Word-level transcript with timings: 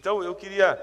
Então 0.00 0.24
eu 0.24 0.34
queria 0.34 0.80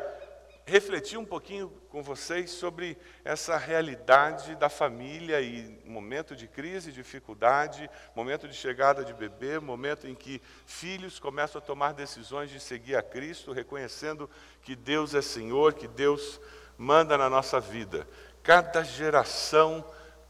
refletir 0.64 1.18
um 1.18 1.26
pouquinho 1.26 1.74
com 1.90 2.04
vocês 2.04 2.52
sobre 2.52 2.96
essa 3.26 3.58
realidade 3.58 4.56
da 4.58 4.70
família 4.70 5.42
e 5.42 5.82
momento 5.86 6.36
de 6.36 6.48
crise, 6.48 6.92
dificuldade, 6.92 7.90
momento 8.14 8.48
de 8.48 8.54
chegada 8.54 9.04
de 9.04 9.16
bebê, 9.16 9.58
momento 9.58 10.08
em 10.08 10.14
que 10.14 10.40
filhos 10.68 11.18
começam 11.18 11.58
a 11.58 11.66
tomar 11.66 11.96
decisões 11.96 12.52
de 12.52 12.60
seguir 12.60 12.96
a 12.96 13.02
Cristo, 13.02 13.52
reconhecendo 13.52 14.30
que 14.62 14.76
Deus 14.76 15.16
é 15.16 15.22
Senhor, 15.24 15.74
que 15.74 15.88
Deus 15.88 16.40
manda 16.78 17.18
na 17.18 17.28
nossa 17.28 17.60
vida. 17.60 18.08
Cada 18.44 18.84
geração 18.84 19.84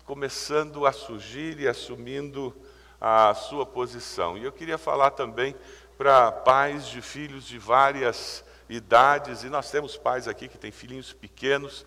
começando 0.06 0.86
a 0.86 0.94
surgir 0.94 1.60
e 1.60 1.68
assumindo 1.68 2.56
a 3.02 3.34
sua 3.34 3.66
posição. 3.66 4.38
E 4.38 4.46
eu 4.46 4.52
queria 4.54 4.78
falar 4.78 5.12
também 5.12 5.54
para 5.98 6.32
pais 6.32 6.88
de 6.88 7.02
filhos 7.02 7.44
de 7.44 7.60
várias 7.60 8.47
idades, 8.70 9.44
e 9.44 9.50
nós 9.50 9.72
temos 9.72 9.98
pais 9.98 10.28
aqui 10.28 10.48
que 10.48 10.58
têm 10.58 10.72
filhinhos 10.72 11.14
pequenos, 11.14 11.86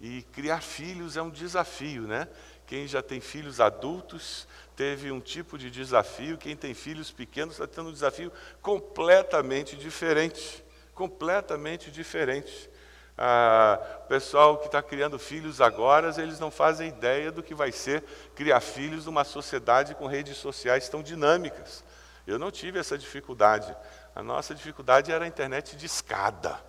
e 0.00 0.22
criar 0.32 0.62
filhos 0.62 1.16
é 1.16 1.22
um 1.22 1.30
desafio, 1.30 2.02
né? 2.02 2.26
Quem 2.66 2.86
já 2.86 3.02
tem 3.02 3.20
filhos 3.20 3.60
adultos 3.60 4.46
teve 4.76 5.10
um 5.10 5.20
tipo 5.20 5.58
de 5.58 5.70
desafio, 5.70 6.38
quem 6.38 6.56
tem 6.56 6.72
filhos 6.72 7.10
pequenos 7.10 7.54
está 7.54 7.66
tendo 7.66 7.90
um 7.90 7.92
desafio 7.92 8.32
completamente 8.62 9.76
diferente. 9.76 10.64
Completamente 10.94 11.90
diferente. 11.90 12.70
Ah, 13.18 13.78
o 14.04 14.08
pessoal 14.08 14.56
que 14.56 14.66
está 14.66 14.82
criando 14.82 15.18
filhos 15.18 15.60
agora, 15.60 16.14
eles 16.22 16.40
não 16.40 16.50
fazem 16.50 16.88
ideia 16.88 17.30
do 17.30 17.42
que 17.42 17.54
vai 17.54 17.72
ser 17.72 18.02
criar 18.34 18.60
filhos 18.60 19.04
numa 19.04 19.24
sociedade 19.24 19.94
com 19.94 20.06
redes 20.06 20.38
sociais 20.38 20.88
tão 20.88 21.02
dinâmicas. 21.02 21.84
Eu 22.26 22.38
não 22.38 22.50
tive 22.50 22.78
essa 22.78 22.96
dificuldade. 22.96 23.74
A 24.14 24.22
nossa 24.22 24.54
dificuldade 24.54 25.10
era 25.10 25.24
a 25.24 25.28
internet 25.28 25.76
de 25.76 25.86
escada. 25.86 26.60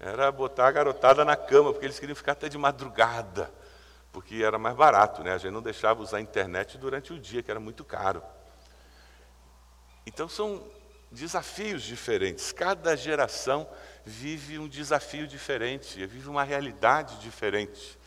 Era 0.00 0.30
botar 0.30 0.68
a 0.68 0.72
garotada 0.72 1.24
na 1.24 1.36
cama, 1.36 1.72
porque 1.72 1.86
eles 1.86 1.98
queriam 1.98 2.14
ficar 2.14 2.32
até 2.32 2.48
de 2.48 2.56
madrugada, 2.56 3.52
porque 4.12 4.42
era 4.42 4.58
mais 4.58 4.76
barato, 4.76 5.24
né? 5.24 5.32
A 5.32 5.38
gente 5.38 5.52
não 5.52 5.62
deixava 5.62 6.00
usar 6.02 6.18
a 6.18 6.20
internet 6.20 6.78
durante 6.78 7.12
o 7.12 7.18
dia, 7.18 7.42
que 7.42 7.50
era 7.50 7.58
muito 7.58 7.84
caro. 7.84 8.22
Então 10.06 10.28
são 10.28 10.62
desafios 11.10 11.82
diferentes. 11.82 12.52
Cada 12.52 12.96
geração 12.96 13.68
vive 14.04 14.58
um 14.58 14.68
desafio 14.68 15.26
diferente, 15.26 16.06
vive 16.06 16.28
uma 16.28 16.44
realidade 16.44 17.18
diferente. 17.18 17.98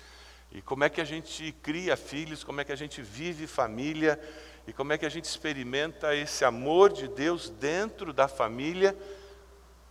E 0.52 0.62
como 0.62 0.84
é 0.84 0.90
que 0.90 1.00
a 1.00 1.06
gente 1.06 1.52
cria 1.62 1.96
filhos, 1.96 2.44
como 2.44 2.60
é 2.60 2.64
que 2.64 2.72
a 2.72 2.78
gente 2.78 3.02
vive 3.02 3.48
família, 3.48 4.20
e 4.68 4.74
como 4.74 4.94
é 4.94 4.98
que 4.98 5.06
a 5.06 5.10
gente 5.10 5.26
experimenta 5.26 6.16
esse 6.16 6.46
amor 6.46 6.92
de 6.92 7.08
Deus 7.08 7.50
dentro 7.50 8.14
da 8.14 8.28
família, 8.28 8.96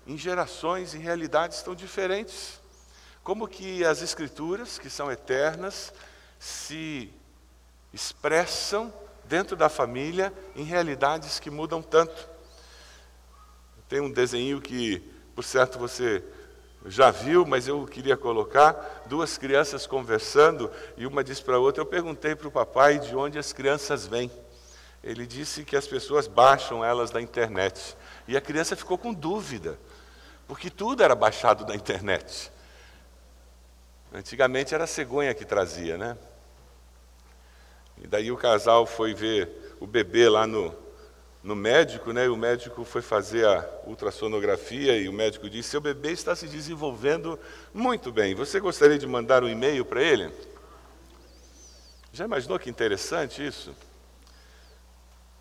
em 0.06 0.16
gerações, 0.16 0.94
em 0.94 0.98
realidades 0.98 1.62
tão 1.62 1.74
diferentes. 1.74 2.60
Como 3.22 3.46
que 3.48 3.84
as 3.84 4.00
Escrituras, 4.02 4.78
que 4.78 4.88
são 4.88 5.10
eternas, 5.10 5.92
se 6.38 7.12
expressam 7.92 8.92
dentro 9.24 9.56
da 9.56 9.68
família 9.68 10.32
em 10.56 10.64
realidades 10.64 11.38
que 11.38 11.50
mudam 11.50 11.82
tanto. 11.82 12.28
Tem 13.88 14.00
um 14.00 14.10
desenho 14.10 14.60
que, 14.60 15.00
por 15.34 15.44
certo, 15.44 15.78
você 15.78 16.24
já 16.86 17.10
viu, 17.10 17.44
mas 17.44 17.68
eu 17.68 17.84
queria 17.86 18.16
colocar 18.16 19.02
duas 19.06 19.36
crianças 19.36 19.86
conversando 19.86 20.70
e 20.96 21.06
uma 21.06 21.22
diz 21.22 21.40
para 21.40 21.56
a 21.56 21.58
outra: 21.58 21.82
Eu 21.82 21.86
perguntei 21.86 22.34
para 22.34 22.48
o 22.48 22.52
papai 22.52 22.98
de 22.98 23.14
onde 23.14 23.38
as 23.38 23.52
crianças 23.52 24.06
vêm. 24.06 24.30
Ele 25.02 25.26
disse 25.26 25.64
que 25.64 25.76
as 25.76 25.86
pessoas 25.86 26.26
baixam 26.26 26.84
elas 26.84 27.10
da 27.10 27.20
internet. 27.20 27.96
E 28.28 28.36
a 28.36 28.40
criança 28.40 28.76
ficou 28.76 28.98
com 28.98 29.12
dúvida, 29.12 29.78
porque 30.46 30.68
tudo 30.68 31.02
era 31.02 31.14
baixado 31.14 31.64
da 31.64 31.74
internet. 31.74 32.52
Antigamente 34.12 34.74
era 34.74 34.84
a 34.84 34.88
cegonha 34.88 35.32
que 35.32 35.44
trazia, 35.44 35.96
né? 35.96 36.18
E 38.02 38.06
daí 38.06 38.30
o 38.30 38.36
casal 38.36 38.86
foi 38.86 39.14
ver 39.14 39.76
o 39.78 39.86
bebê 39.86 40.28
lá 40.28 40.46
no, 40.46 40.74
no 41.42 41.54
médico, 41.54 42.12
né? 42.12 42.26
E 42.26 42.28
o 42.28 42.36
médico 42.36 42.84
foi 42.84 43.02
fazer 43.02 43.46
a 43.46 43.66
ultrassonografia 43.86 44.96
e 44.98 45.08
o 45.08 45.12
médico 45.12 45.48
disse: 45.48 45.70
seu 45.70 45.80
bebê 45.80 46.12
está 46.12 46.34
se 46.34 46.46
desenvolvendo 46.46 47.38
muito 47.72 48.10
bem. 48.10 48.34
Você 48.34 48.58
gostaria 48.60 48.98
de 48.98 49.06
mandar 49.06 49.44
um 49.44 49.48
e-mail 49.48 49.84
para 49.84 50.02
ele? 50.02 50.30
Já 52.12 52.24
imaginou 52.24 52.58
que 52.58 52.68
interessante 52.68 53.46
isso? 53.46 53.74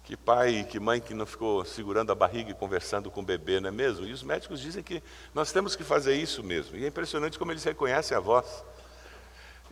Que 0.10 0.18
pai 0.18 0.66
que 0.68 0.80
mãe 0.80 1.00
que 1.00 1.14
não 1.14 1.24
ficou 1.24 1.64
segurando 1.64 2.12
a 2.12 2.16
barriga 2.16 2.50
e 2.50 2.54
conversando 2.56 3.12
com 3.12 3.22
o 3.22 3.24
bebê, 3.24 3.60
não 3.60 3.70
é 3.70 3.72
mesmo? 3.72 4.08
E 4.08 4.12
os 4.12 4.24
médicos 4.24 4.60
dizem 4.60 4.82
que 4.82 5.04
nós 5.36 5.52
temos 5.52 5.76
que 5.76 5.84
fazer 5.84 6.16
isso 6.16 6.44
mesmo. 6.44 6.76
E 6.76 6.84
é 6.84 6.88
impressionante 6.88 7.38
como 7.38 7.52
eles 7.52 7.64
reconhecem 7.64 8.18
a 8.18 8.20
voz. 8.20 8.66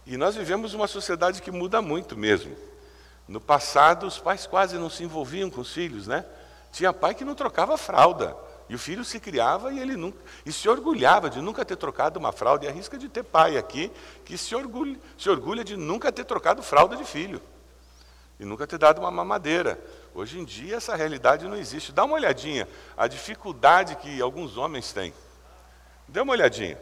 E 0.05 0.15
nós 0.15 0.35
vivemos 0.35 0.75
uma 0.75 0.85
sociedade 0.85 1.41
que 1.41 1.49
muda 1.49 1.81
muito 1.81 2.15
mesmo. 2.15 2.55
No 3.27 3.41
passado, 3.41 4.05
os 4.05 4.19
pais 4.19 4.45
quase 4.45 4.77
não 4.77 4.91
se 4.91 5.03
envolviam 5.03 5.49
com 5.49 5.61
os 5.61 5.73
filhos, 5.73 6.05
né? 6.05 6.23
Tinha 6.71 6.93
pai 6.93 7.15
que 7.15 7.25
não 7.25 7.33
trocava 7.33 7.75
fralda. 7.75 8.37
E 8.69 8.75
o 8.75 8.77
filho 8.77 9.03
se 9.03 9.19
criava 9.19 9.73
e 9.73 9.79
ele 9.79 9.97
nunca, 9.97 10.19
e 10.45 10.53
se 10.53 10.69
orgulhava 10.69 11.31
de 11.31 11.41
nunca 11.41 11.65
ter 11.65 11.77
trocado 11.77 12.19
uma 12.19 12.31
fralda. 12.31 12.63
E 12.63 12.67
arrisca 12.67 12.95
de 12.95 13.09
ter 13.09 13.23
pai 13.23 13.57
aqui 13.57 13.91
que 14.23 14.37
se 14.37 14.53
orgulha, 14.53 14.99
se 15.17 15.31
orgulha 15.31 15.63
de 15.63 15.75
nunca 15.75 16.11
ter 16.11 16.25
trocado 16.25 16.61
fralda 16.61 16.95
de 16.95 17.05
filho. 17.05 17.41
E 18.39 18.45
nunca 18.45 18.67
ter 18.67 18.77
dado 18.77 18.99
uma 18.99 19.09
mamadeira. 19.09 19.79
Hoje 20.17 20.39
em 20.39 20.43
dia 20.43 20.77
essa 20.77 20.95
realidade 20.95 21.47
não 21.47 21.55
existe. 21.55 21.91
Dá 21.91 22.03
uma 22.03 22.15
olhadinha 22.15 22.67
a 22.97 23.07
dificuldade 23.07 23.95
que 23.97 24.19
alguns 24.19 24.57
homens 24.57 24.91
têm. 24.91 25.13
Dê 26.07 26.19
uma 26.21 26.33
olhadinha. 26.33 26.75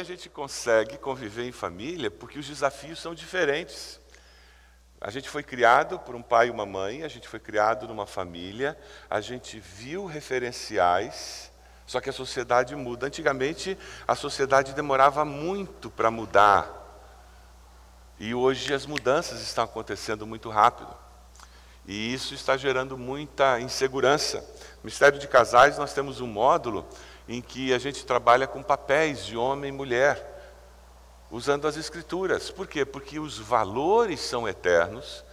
Que 0.00 0.12
a 0.12 0.16
gente 0.16 0.30
consegue 0.30 0.96
conviver 0.96 1.46
em 1.46 1.52
família? 1.52 2.10
Porque 2.10 2.38
os 2.38 2.46
desafios 2.46 2.98
são 2.98 3.14
diferentes. 3.14 4.00
A 4.98 5.10
gente 5.10 5.28
foi 5.28 5.42
criado 5.42 5.98
por 5.98 6.14
um 6.14 6.22
pai 6.22 6.48
e 6.48 6.50
uma 6.50 6.64
mãe, 6.64 7.02
a 7.02 7.08
gente 7.08 7.28
foi 7.28 7.38
criado 7.38 7.86
numa 7.86 8.06
família, 8.06 8.78
a 9.10 9.20
gente 9.20 9.60
viu 9.60 10.06
referenciais, 10.06 11.50
só 11.86 12.00
que 12.00 12.08
a 12.08 12.14
sociedade 12.14 12.74
muda. 12.74 13.08
Antigamente, 13.08 13.76
a 14.08 14.14
sociedade 14.14 14.72
demorava 14.72 15.22
muito 15.22 15.90
para 15.90 16.10
mudar. 16.10 17.04
E 18.18 18.34
hoje 18.34 18.72
as 18.72 18.86
mudanças 18.86 19.42
estão 19.42 19.64
acontecendo 19.64 20.26
muito 20.26 20.48
rápido. 20.48 20.94
E 21.86 22.14
isso 22.14 22.32
está 22.32 22.56
gerando 22.56 22.96
muita 22.96 23.60
insegurança. 23.60 24.38
No 24.38 24.84
Ministério 24.84 25.18
de 25.18 25.28
Casais, 25.28 25.76
nós 25.76 25.92
temos 25.92 26.22
um 26.22 26.26
módulo 26.26 26.86
em 27.30 27.40
que 27.40 27.72
a 27.72 27.78
gente 27.78 28.04
trabalha 28.04 28.44
com 28.44 28.60
papéis 28.60 29.24
de 29.24 29.36
homem 29.36 29.68
e 29.68 29.72
mulher, 29.72 30.20
usando 31.30 31.68
as 31.68 31.76
escrituras. 31.76 32.50
Por 32.50 32.66
quê? 32.66 32.84
Porque 32.84 33.20
os 33.20 33.38
valores 33.38 34.18
são 34.18 34.48
eternos, 34.48 35.24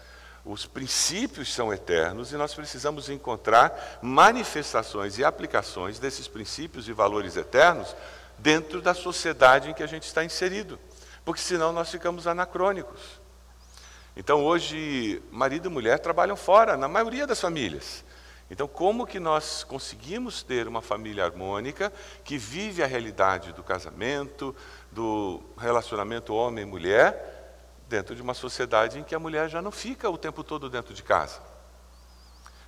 os 0.45 0.67
princípios 0.67 1.51
são 1.51 1.73
eternos 1.73 2.31
e 2.31 2.37
nós 2.37 2.53
precisamos 2.53 3.09
encontrar 3.09 3.97
manifestações 3.99 5.17
e 5.17 5.25
aplicações 5.25 5.97
desses 5.97 6.27
princípios 6.27 6.87
e 6.87 6.93
valores 6.93 7.35
eternos 7.35 7.95
dentro 8.37 8.79
da 8.79 8.93
sociedade 8.93 9.71
em 9.71 9.73
que 9.73 9.81
a 9.81 9.87
gente 9.87 10.03
está 10.03 10.23
inserido, 10.23 10.79
porque 11.25 11.41
senão 11.41 11.73
nós 11.73 11.89
ficamos 11.89 12.27
anacrônicos. 12.27 13.01
Então 14.15 14.45
hoje, 14.45 15.19
marido 15.31 15.67
e 15.67 15.71
mulher 15.71 15.97
trabalham 15.97 16.35
fora, 16.35 16.77
na 16.77 16.87
maioria 16.87 17.25
das 17.25 17.41
famílias. 17.41 18.05
Então, 18.49 18.67
como 18.67 19.05
que 19.05 19.19
nós 19.19 19.63
conseguimos 19.63 20.41
ter 20.41 20.67
uma 20.67 20.81
família 20.81 21.25
harmônica 21.25 21.91
que 22.23 22.37
vive 22.37 22.81
a 22.81 22.87
realidade 22.87 23.51
do 23.51 23.61
casamento, 23.61 24.55
do 24.91 25.41
relacionamento 25.57 26.33
homem-mulher, 26.33 27.35
dentro 27.89 28.15
de 28.15 28.21
uma 28.21 28.33
sociedade 28.33 28.99
em 28.99 29.03
que 29.03 29.15
a 29.15 29.19
mulher 29.19 29.49
já 29.49 29.61
não 29.61 29.71
fica 29.71 30.09
o 30.09 30.17
tempo 30.17 30.43
todo 30.43 30.69
dentro 30.69 30.93
de 30.93 31.03
casa? 31.03 31.41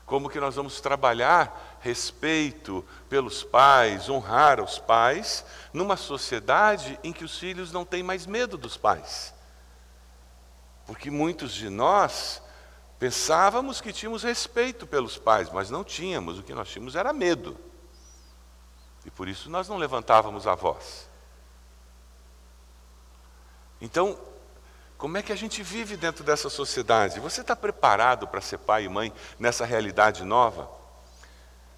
Como 0.06 0.30
que 0.30 0.40
nós 0.40 0.56
vamos 0.56 0.82
trabalhar 0.82 1.78
respeito 1.80 2.84
pelos 3.08 3.44
pais, 3.44 4.10
honrar 4.10 4.60
os 4.60 4.80
pais, 4.80 5.46
numa 5.72 5.96
sociedade 5.96 7.00
em 7.04 7.14
que 7.14 7.24
os 7.24 7.38
filhos 7.38 7.72
não 7.72 7.86
têm 7.86 8.04
mais 8.04 8.26
medo 8.26 8.58
dos 8.58 8.76
pais? 8.76 9.34
Porque 10.86 11.12
muitos 11.12 11.54
de 11.54 11.70
nós 11.70 12.42
Pensávamos 13.00 13.80
que 13.80 13.94
tínhamos 13.94 14.24
respeito 14.24 14.86
pelos 14.86 15.18
pais, 15.18 15.50
mas 15.50 15.70
não 15.70 15.86
tínhamos, 15.86 16.38
o 16.38 16.44
que 16.44 16.54
nós 16.54 16.68
tínhamos 16.68 16.98
era 16.98 17.14
medo. 17.14 17.58
E 19.06 19.10
por 19.10 19.30
isso 19.30 19.50
nós 19.50 19.70
não 19.70 19.78
levantávamos 19.78 20.46
a 20.46 20.54
voz. 20.54 21.10
Então, 23.80 24.20
como 24.98 25.18
é 25.18 25.24
que 25.24 25.32
a 25.32 25.36
gente 25.38 25.64
vive 25.64 25.96
dentro 25.96 26.26
dessa 26.26 26.50
sociedade? 26.50 27.22
Você 27.22 27.40
está 27.40 27.56
preparado 27.56 28.28
para 28.28 28.42
ser 28.42 28.58
pai 28.58 28.84
e 28.84 28.90
mãe 28.90 29.14
nessa 29.40 29.64
realidade 29.64 30.26
nova? 30.26 30.70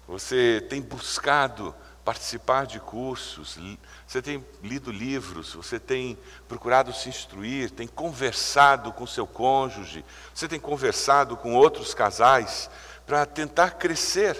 Você 0.08 0.66
tem 0.68 0.82
buscado 0.82 1.72
participar 2.04 2.66
de 2.66 2.80
cursos, 2.80 3.58
você 4.06 4.20
tem 4.20 4.44
lido 4.62 4.90
livros, 4.90 5.54
você 5.54 5.78
tem 5.78 6.18
procurado 6.48 6.92
se 6.92 7.08
instruir, 7.08 7.70
tem 7.70 7.86
conversado 7.86 8.92
com 8.92 9.06
seu 9.06 9.26
cônjuge, 9.26 10.04
você 10.34 10.48
tem 10.48 10.58
conversado 10.58 11.36
com 11.36 11.54
outros 11.54 11.94
casais 11.94 12.68
para 13.06 13.24
tentar 13.24 13.72
crescer, 13.72 14.36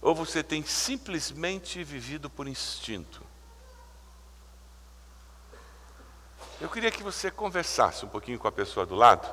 ou 0.00 0.14
você 0.14 0.42
tem 0.42 0.64
simplesmente 0.64 1.84
vivido 1.84 2.28
por 2.28 2.48
instinto? 2.48 3.22
Eu 6.60 6.68
queria 6.68 6.90
que 6.90 7.02
você 7.02 7.30
conversasse 7.30 8.04
um 8.04 8.08
pouquinho 8.08 8.38
com 8.38 8.48
a 8.48 8.52
pessoa 8.52 8.84
do 8.84 8.94
lado 8.94 9.28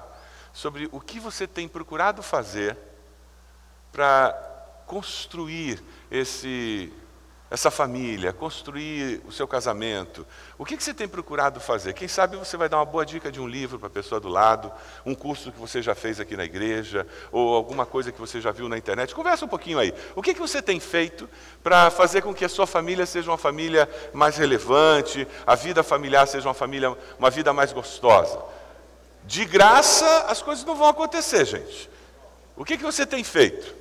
sobre 0.53 0.87
o 0.91 0.99
que 0.99 1.19
você 1.19 1.47
tem 1.47 1.67
procurado 1.67 2.21
fazer 2.21 2.77
para 3.91 4.33
construir 4.85 5.83
esse 6.09 6.91
essa 7.49 7.71
família, 7.71 8.31
construir 8.31 9.21
o 9.25 9.31
seu 9.31 9.47
casamento. 9.47 10.25
O 10.57 10.63
que, 10.63 10.77
que 10.77 10.83
você 10.83 10.93
tem 10.93 11.07
procurado 11.07 11.59
fazer? 11.59 11.93
Quem 11.93 12.07
sabe 12.07 12.37
você 12.37 12.55
vai 12.55 12.69
dar 12.69 12.77
uma 12.77 12.85
boa 12.85 13.05
dica 13.05 13.31
de 13.31 13.39
um 13.41 13.47
livro 13.47 13.79
para 13.79 13.87
a 13.87 13.91
pessoa 13.91 14.21
do 14.21 14.29
lado, 14.29 14.71
um 15.05 15.15
curso 15.15 15.51
que 15.51 15.59
você 15.59 15.81
já 15.81 15.95
fez 15.95 16.19
aqui 16.19 16.37
na 16.37 16.45
igreja, 16.45 17.07
ou 17.31 17.55
alguma 17.55 17.85
coisa 17.85 18.11
que 18.11 18.19
você 18.19 18.39
já 18.39 18.51
viu 18.51 18.69
na 18.69 18.77
internet. 18.77 19.15
Conversa 19.15 19.45
um 19.45 19.47
pouquinho 19.47 19.79
aí. 19.79 19.93
O 20.15 20.21
que, 20.21 20.33
que 20.33 20.39
você 20.39 20.61
tem 20.61 20.79
feito 20.79 21.27
para 21.63 21.89
fazer 21.89 22.21
com 22.21 22.33
que 22.33 22.45
a 22.45 22.49
sua 22.49 22.67
família 22.67 23.05
seja 23.05 23.31
uma 23.31 23.37
família 23.37 23.89
mais 24.13 24.37
relevante, 24.37 25.27
a 25.45 25.55
vida 25.55 25.81
familiar 25.81 26.27
seja 26.27 26.47
uma 26.47 26.53
família, 26.53 26.95
uma 27.17 27.31
vida 27.31 27.51
mais 27.51 27.73
gostosa? 27.73 28.39
De 29.25 29.43
graça, 29.45 30.25
as 30.27 30.41
coisas 30.41 30.63
não 30.65 30.75
vão 30.75 30.87
acontecer, 30.87 31.45
gente. 31.45 31.89
O 32.55 32.63
que, 32.63 32.77
que 32.77 32.83
você 32.83 33.05
tem 33.05 33.23
feito? 33.23 33.79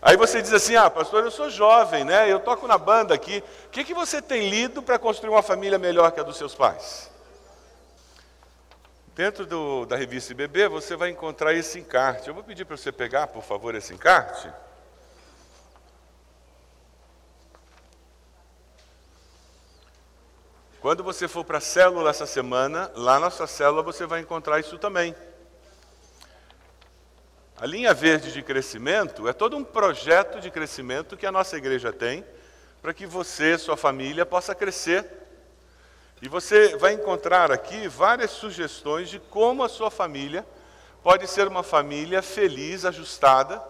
Aí 0.00 0.16
você 0.16 0.40
diz 0.40 0.52
assim: 0.52 0.76
ah, 0.76 0.88
pastor, 0.88 1.24
eu 1.24 1.30
sou 1.30 1.50
jovem, 1.50 2.04
né? 2.04 2.30
Eu 2.30 2.40
toco 2.40 2.66
na 2.66 2.78
banda 2.78 3.14
aqui. 3.14 3.42
O 3.66 3.70
que, 3.70 3.84
que 3.84 3.94
você 3.94 4.22
tem 4.22 4.48
lido 4.48 4.82
para 4.82 4.98
construir 4.98 5.30
uma 5.30 5.42
família 5.42 5.78
melhor 5.78 6.10
que 6.12 6.20
a 6.20 6.22
dos 6.22 6.36
seus 6.36 6.54
pais? 6.54 7.10
Dentro 9.14 9.44
do, 9.44 9.84
da 9.84 9.96
revista 9.96 10.30
IBB, 10.30 10.68
você 10.68 10.94
vai 10.94 11.10
encontrar 11.10 11.52
esse 11.52 11.80
encarte. 11.80 12.28
Eu 12.28 12.34
vou 12.34 12.44
pedir 12.44 12.64
para 12.64 12.76
você 12.76 12.92
pegar, 12.92 13.26
por 13.26 13.42
favor, 13.42 13.74
esse 13.74 13.92
encarte. 13.92 14.48
Quando 20.80 21.02
você 21.02 21.26
for 21.26 21.44
para 21.44 21.58
a 21.58 21.60
célula 21.60 22.10
essa 22.10 22.24
semana, 22.24 22.92
lá 22.94 23.18
na 23.18 23.30
sua 23.30 23.48
célula 23.48 23.82
você 23.82 24.06
vai 24.06 24.20
encontrar 24.20 24.60
isso 24.60 24.78
também. 24.78 25.14
A 27.60 27.66
linha 27.66 27.92
verde 27.92 28.30
de 28.30 28.40
crescimento 28.40 29.26
é 29.26 29.32
todo 29.32 29.56
um 29.56 29.64
projeto 29.64 30.40
de 30.40 30.48
crescimento 30.48 31.16
que 31.16 31.26
a 31.26 31.32
nossa 31.32 31.56
igreja 31.56 31.92
tem 31.92 32.24
para 32.80 32.94
que 32.94 33.04
você, 33.04 33.58
sua 33.58 33.76
família, 33.76 34.24
possa 34.24 34.54
crescer. 34.54 35.04
E 36.22 36.28
você 36.28 36.76
vai 36.76 36.92
encontrar 36.92 37.50
aqui 37.50 37.88
várias 37.88 38.30
sugestões 38.30 39.08
de 39.08 39.18
como 39.18 39.64
a 39.64 39.68
sua 39.68 39.90
família 39.90 40.46
pode 41.02 41.26
ser 41.26 41.48
uma 41.48 41.64
família 41.64 42.22
feliz, 42.22 42.84
ajustada, 42.84 43.60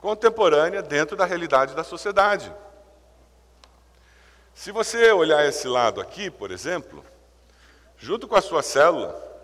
contemporânea 0.00 0.82
dentro 0.82 1.16
da 1.16 1.24
realidade 1.24 1.76
da 1.76 1.84
sociedade. 1.84 2.52
Se 4.52 4.72
você 4.72 5.12
olhar 5.12 5.46
esse 5.46 5.68
lado 5.68 6.00
aqui, 6.00 6.28
por 6.28 6.50
exemplo, 6.50 7.04
junto 7.96 8.26
com 8.26 8.34
a 8.34 8.42
sua 8.42 8.64
célula, 8.64 9.35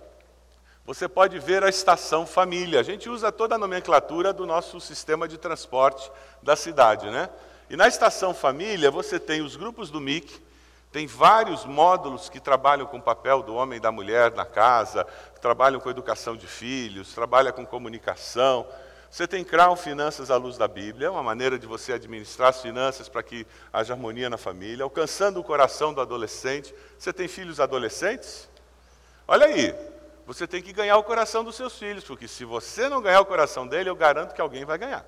você 0.84 1.08
pode 1.08 1.38
ver 1.38 1.62
a 1.62 1.69
estação 1.69 2.26
família. 2.26 2.81
A 2.81 2.82
gente 2.82 3.08
usa 3.08 3.31
toda 3.31 3.55
a 3.55 3.58
nomenclatura 3.58 4.32
do 4.32 4.44
nosso 4.44 4.81
sistema 4.81 5.29
de 5.29 5.38
transporte 5.38 6.11
da 6.43 6.56
cidade, 6.56 7.08
né? 7.08 7.29
E 7.70 7.76
na 7.76 7.87
estação 7.87 8.34
família 8.34 8.90
você 8.90 9.19
tem 9.19 9.43
os 9.43 9.56
grupos 9.56 9.90
do 9.90 10.00
MIC, 10.00 10.43
tem 10.90 11.06
vários 11.06 11.64
módulos 11.64 12.29
que 12.29 12.38
trabalham 12.38 12.87
com 12.87 12.99
o 12.99 13.02
papel 13.02 13.43
do 13.43 13.55
homem 13.55 13.79
e 13.79 13.81
da 13.81 13.90
mulher 13.90 14.32
na 14.32 14.44
casa, 14.44 15.06
trabalham 15.40 15.81
com 15.81 15.88
educação 15.88 16.37
de 16.37 16.46
filhos, 16.46 17.14
trabalham 17.14 17.52
com 17.52 17.64
comunicação. 17.64 18.67
Você 19.11 19.26
tem 19.26 19.44
CRAU 19.44 19.76
Finanças 19.76 20.31
à 20.31 20.37
Luz 20.37 20.58
da 20.58 20.67
Bíblia, 20.67 21.11
uma 21.11 21.23
maneira 21.23 21.58
de 21.58 21.67
você 21.67 21.93
administrar 21.93 22.49
as 22.49 22.61
finanças 22.61 23.08
para 23.08 23.23
que 23.23 23.46
haja 23.73 23.94
harmonia 23.94 24.29
na 24.29 24.37
família, 24.37 24.84
alcançando 24.84 25.38
o 25.38 25.44
coração 25.44 25.94
do 25.94 26.00
adolescente. 26.00 26.75
Você 26.99 27.12
tem 27.12 27.29
filhos 27.29 27.61
adolescentes? 27.61 28.49
Olha 29.26 29.46
aí, 29.46 29.75
você 30.32 30.46
tem 30.46 30.62
que 30.62 30.73
ganhar 30.73 30.96
o 30.96 31.05
coração 31.05 31.44
dos 31.44 31.56
seus 31.56 31.79
filhos, 31.79 32.05
porque 32.05 32.26
se 32.26 32.43
você 32.43 32.88
não 32.88 33.02
ganhar 33.02 33.20
o 33.20 33.26
coração 33.26 33.67
dele, 33.67 33.90
eu 33.90 33.94
garanto 33.94 34.34
que 34.34 34.40
alguém 34.40 34.64
vai 34.64 34.79
ganhar. 34.79 35.05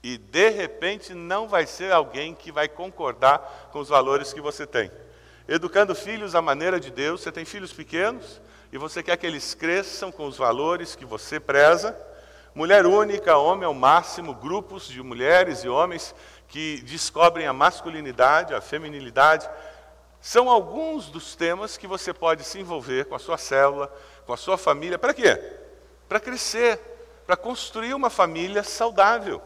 E 0.00 0.16
de 0.16 0.48
repente 0.48 1.12
não 1.12 1.48
vai 1.48 1.66
ser 1.66 1.92
alguém 1.92 2.32
que 2.32 2.52
vai 2.52 2.68
concordar 2.68 3.70
com 3.72 3.80
os 3.80 3.88
valores 3.88 4.32
que 4.32 4.40
você 4.40 4.64
tem. 4.64 4.92
Educando 5.48 5.92
filhos 5.92 6.36
à 6.36 6.40
maneira 6.40 6.78
de 6.78 6.88
Deus, 6.88 7.20
você 7.20 7.32
tem 7.32 7.44
filhos 7.44 7.72
pequenos 7.72 8.40
e 8.72 8.78
você 8.78 9.02
quer 9.02 9.16
que 9.16 9.26
eles 9.26 9.54
cresçam 9.54 10.12
com 10.12 10.26
os 10.26 10.36
valores 10.36 10.94
que 10.94 11.04
você 11.04 11.40
preza. 11.40 11.96
Mulher 12.54 12.86
única, 12.86 13.36
homem 13.36 13.64
ao 13.64 13.74
máximo, 13.74 14.34
grupos 14.34 14.86
de 14.86 15.02
mulheres 15.02 15.64
e 15.64 15.68
homens 15.68 16.14
que 16.46 16.80
descobrem 16.82 17.48
a 17.48 17.52
masculinidade, 17.52 18.54
a 18.54 18.60
feminilidade, 18.60 19.50
são 20.22 20.48
alguns 20.48 21.08
dos 21.08 21.34
temas 21.34 21.76
que 21.76 21.88
você 21.88 22.14
pode 22.14 22.44
se 22.44 22.60
envolver 22.60 23.06
com 23.06 23.16
a 23.16 23.18
sua 23.18 23.36
célula, 23.36 23.92
com 24.26 24.32
a 24.32 24.36
sua 24.36 24.58
família. 24.58 24.98
Para 24.98 25.14
quê? 25.14 25.36
Para 26.08 26.20
crescer, 26.20 26.78
para 27.26 27.36
construir 27.36 27.94
uma 27.94 28.10
família 28.10 28.62
saudável, 28.62 29.42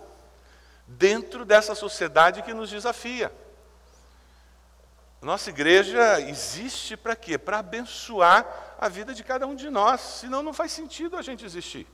dentro 0.86 1.44
dessa 1.44 1.74
sociedade 1.74 2.42
que 2.42 2.54
nos 2.54 2.70
desafia. 2.70 3.32
Nossa 5.20 5.50
igreja 5.50 6.20
existe 6.20 6.96
para 6.96 7.16
quê? 7.16 7.36
Para 7.36 7.58
abençoar 7.58 8.46
a 8.78 8.88
vida 8.88 9.14
de 9.14 9.24
cada 9.24 9.46
um 9.46 9.54
de 9.54 9.70
nós, 9.70 10.00
senão 10.00 10.42
não 10.42 10.52
faz 10.52 10.72
sentido 10.72 11.16
a 11.16 11.22
gente 11.22 11.44
existir. 11.44 11.86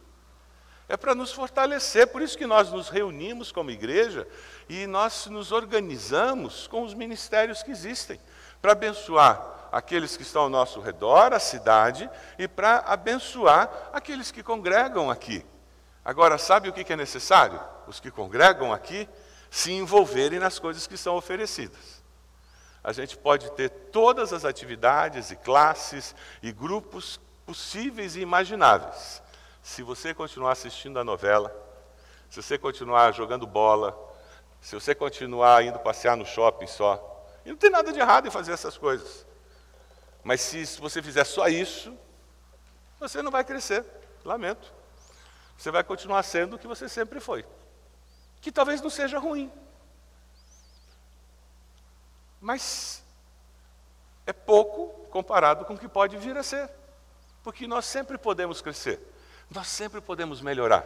É 0.89 0.97
para 0.97 1.15
nos 1.15 1.33
fortalecer, 1.33 2.09
por 2.09 2.21
isso 2.21 2.37
que 2.37 2.47
nós 2.47 2.71
nos 2.71 2.89
reunimos 2.89 3.51
como 3.51 3.71
igreja 3.71 4.29
e 4.69 4.87
nós 4.87 5.27
nos 5.27 5.53
organizamos 5.53 6.67
com 6.67 6.83
os 6.83 6.93
ministérios 6.93 7.63
que 7.63 7.71
existem 7.71 8.21
para 8.61 8.73
abençoar 8.73 9.62
aqueles 9.73 10.17
que 10.19 10.23
estão 10.23 10.43
ao 10.43 10.51
nosso 10.51 10.81
redor, 10.81 11.33
a 11.33 11.41
cidade, 11.41 12.09
e 12.39 12.47
para 12.47 12.81
abençoar 12.81 13.71
aqueles 13.91 14.31
que 14.31 14.43
congregam 14.43 15.11
aqui. 15.11 15.45
Agora, 16.05 16.37
sabe 16.37 16.69
o 16.69 16.73
que 16.73 16.93
é 16.93 16.97
necessário? 16.97 17.59
Os 17.87 17.99
que 17.99 18.11
congregam 18.11 18.71
aqui 18.71 19.09
se 19.51 19.73
envolverem 19.73 20.39
nas 20.39 20.59
coisas 20.59 20.87
que 20.87 20.97
são 20.97 21.17
oferecidas. 21.17 22.03
A 22.85 22.93
gente 22.93 23.17
pode 23.17 23.51
ter 23.53 23.71
todas 23.71 24.33
as 24.33 24.45
atividades 24.45 25.31
e 25.31 25.37
classes 25.37 26.15
e 26.43 26.53
grupos 26.53 27.19
possíveis 27.47 28.17
e 28.17 28.21
imagináveis. 28.21 29.23
Se 29.63 29.83
você 29.83 30.13
continuar 30.13 30.53
assistindo 30.53 30.99
a 30.99 31.05
novela, 31.05 31.55
se 32.29 32.43
você 32.43 32.59
continuar 32.59 33.13
jogando 33.13 33.47
bola, 33.47 33.97
se 34.61 34.75
você 34.75 34.95
continuar 34.95 35.65
indo 35.65 35.79
passear 35.79 36.17
no 36.17 36.27
shopping 36.27 36.67
só, 36.67 37.09
e 37.45 37.51
não 37.51 37.57
tem 37.57 37.71
nada 37.71 37.93
de 37.93 38.01
errado 38.01 38.27
em 38.27 38.31
fazer 38.31 38.53
essas 38.53 38.77
coisas. 38.77 39.25
Mas 40.23 40.41
se 40.41 40.65
você 40.81 41.03
fizer 41.03 41.25
só 41.25 41.49
isso, 41.49 41.97
você 43.01 43.21
não 43.23 43.31
vai 43.31 43.45
crescer. 43.45 43.85
Lamento. 44.25 44.73
Você 45.59 45.71
vai 45.71 45.83
continuar 45.83 46.23
sendo 46.23 46.57
o 46.57 46.59
que 46.59 46.67
você 46.67 46.89
sempre 46.89 47.21
foi. 47.21 47.45
Que 48.41 48.53
talvez 48.53 48.81
não 48.81 48.91
seja 48.91 49.19
ruim. 49.19 49.53
Mas 52.41 53.03
é 54.27 54.33
pouco 54.33 55.07
comparado 55.11 55.65
com 55.65 55.75
o 55.75 55.79
que 55.79 55.89
pode 55.89 56.17
vir 56.17 56.37
a 56.37 56.43
ser. 56.43 56.71
Porque 57.43 57.67
nós 57.67 57.85
sempre 57.85 58.17
podemos 58.17 58.61
crescer. 58.61 59.01
Nós 59.51 59.67
sempre 59.67 60.01
podemos 60.01 60.41
melhorar. 60.41 60.85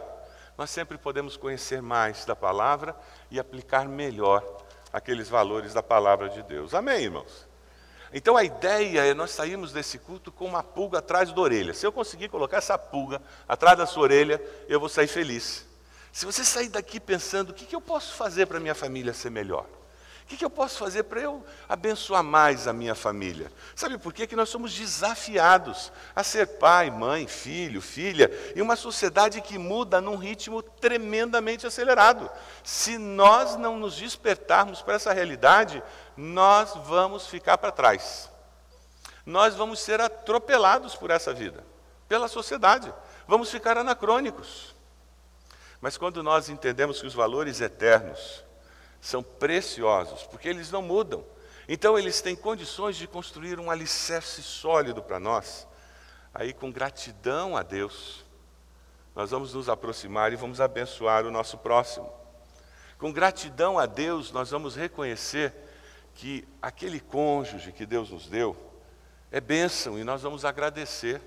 nós 0.57 0.71
sempre 0.71 0.97
podemos 0.97 1.37
conhecer 1.37 1.83
mais 1.83 2.25
da 2.25 2.35
palavra 2.35 2.95
e 3.29 3.39
aplicar 3.39 3.87
melhor 3.87 4.43
aqueles 4.91 5.29
valores 5.29 5.73
da 5.73 5.83
palavra 5.83 6.29
de 6.29 6.41
Deus. 6.41 6.73
Amém, 6.73 7.03
irmãos? 7.03 7.46
Então 8.13 8.37
a 8.37 8.43
ideia 8.43 9.05
é 9.05 9.13
nós 9.13 9.31
sairmos 9.31 9.71
desse 9.71 9.97
culto 9.97 10.31
com 10.31 10.45
uma 10.45 10.63
pulga 10.63 10.99
atrás 10.99 11.31
da 11.31 11.41
orelha. 11.41 11.73
Se 11.73 11.85
eu 11.85 11.91
conseguir 11.91 12.29
colocar 12.29 12.57
essa 12.57 12.77
pulga 12.77 13.21
atrás 13.47 13.77
da 13.77 13.85
sua 13.85 14.03
orelha, 14.03 14.41
eu 14.67 14.79
vou 14.79 14.89
sair 14.89 15.07
feliz. 15.07 15.65
Se 16.11 16.25
você 16.25 16.43
sair 16.43 16.69
daqui 16.69 16.99
pensando, 16.99 17.51
o 17.51 17.53
que, 17.53 17.75
eu 17.75 17.81
posso 17.81 18.15
fazer 18.15 18.47
para 18.47 18.59
minha 18.59 18.73
família 18.73 19.13
ser 19.13 19.29
melhor? 19.29 19.65
O 20.27 20.35
que, 20.35 20.43
eu 20.43 20.49
posso 20.49 20.77
fazer 20.77 21.03
para 21.03 21.21
eu 21.21 21.41
abençoar 21.69 22.21
mais 22.21 22.67
a 22.67 22.73
minha 22.73 22.93
família? 22.93 23.49
Sabe 23.73 23.97
por 23.97 24.11
quê? 24.11 24.27
Que 24.27 24.35
nós 24.35 24.49
somos 24.49 24.73
desafiados 24.73 25.89
a 26.13 26.21
ser 26.21 26.45
pai, 26.57 26.91
mãe, 26.91 27.25
filho, 27.25 27.81
filha, 27.81 28.29
em 28.53 28.61
uma 28.61 28.75
sociedade 28.75 29.39
que 29.39 29.57
muda 29.57 30.01
num 30.01 30.17
ritmo 30.17 30.61
tremendamente 30.61 31.65
acelerado. 31.65 32.29
Se 32.61 32.97
nós 32.97 33.55
não 33.55 33.79
nos 33.79 33.95
despertarmos 33.95 34.81
para 34.81 34.95
essa 34.95 35.13
realidade, 35.13 35.81
nós 36.17 36.75
vamos 36.85 37.27
ficar 37.27 37.57
para 37.57 37.71
trás. 37.71 38.29
Nós 39.25 39.55
vamos 39.55 39.79
ser 39.79 40.01
atropelados 40.01 40.93
por 40.93 41.09
essa 41.09 41.33
vida, 41.33 41.63
pela 42.09 42.27
sociedade. 42.27 42.93
Vamos 43.25 43.49
ficar 43.49 43.77
anacrônicos. 43.77 44.75
Mas 45.79 45.97
quando 45.97 46.21
nós 46.21 46.49
entendemos 46.49 46.99
que 46.99 47.07
os 47.07 47.13
valores 47.13 47.61
eternos 47.61 48.45
são 48.99 49.21
preciosos, 49.21 50.23
porque 50.23 50.47
eles 50.47 50.71
não 50.71 50.81
mudam, 50.81 51.23
então 51.67 51.97
eles 51.97 52.21
têm 52.21 52.35
condições 52.35 52.95
de 52.95 53.07
construir 53.07 53.59
um 53.59 53.69
alicerce 53.69 54.41
sólido 54.41 55.01
para 55.01 55.19
nós, 55.19 55.67
aí 56.33 56.53
com 56.53 56.71
gratidão 56.71 57.57
a 57.57 57.63
Deus, 57.63 58.25
nós 59.15 59.31
vamos 59.31 59.53
nos 59.53 59.67
aproximar 59.67 60.31
e 60.31 60.35
vamos 60.35 60.61
abençoar 60.61 61.25
o 61.25 61.31
nosso 61.31 61.57
próximo. 61.57 62.07
Com 62.99 63.11
gratidão 63.11 63.79
a 63.79 63.85
Deus, 63.85 64.31
nós 64.31 64.51
vamos 64.51 64.75
reconhecer 64.75 65.53
que 66.13 66.47
aquele 66.61 66.99
cônjuge 66.99 67.71
que 67.71 67.85
Deus 67.85 68.11
nos 68.11 68.27
deu 68.27 68.55
é 69.31 69.41
bênção 69.41 69.99
e 69.99 70.03
nós 70.03 70.21
vamos 70.21 70.45
agradecer. 70.45 71.21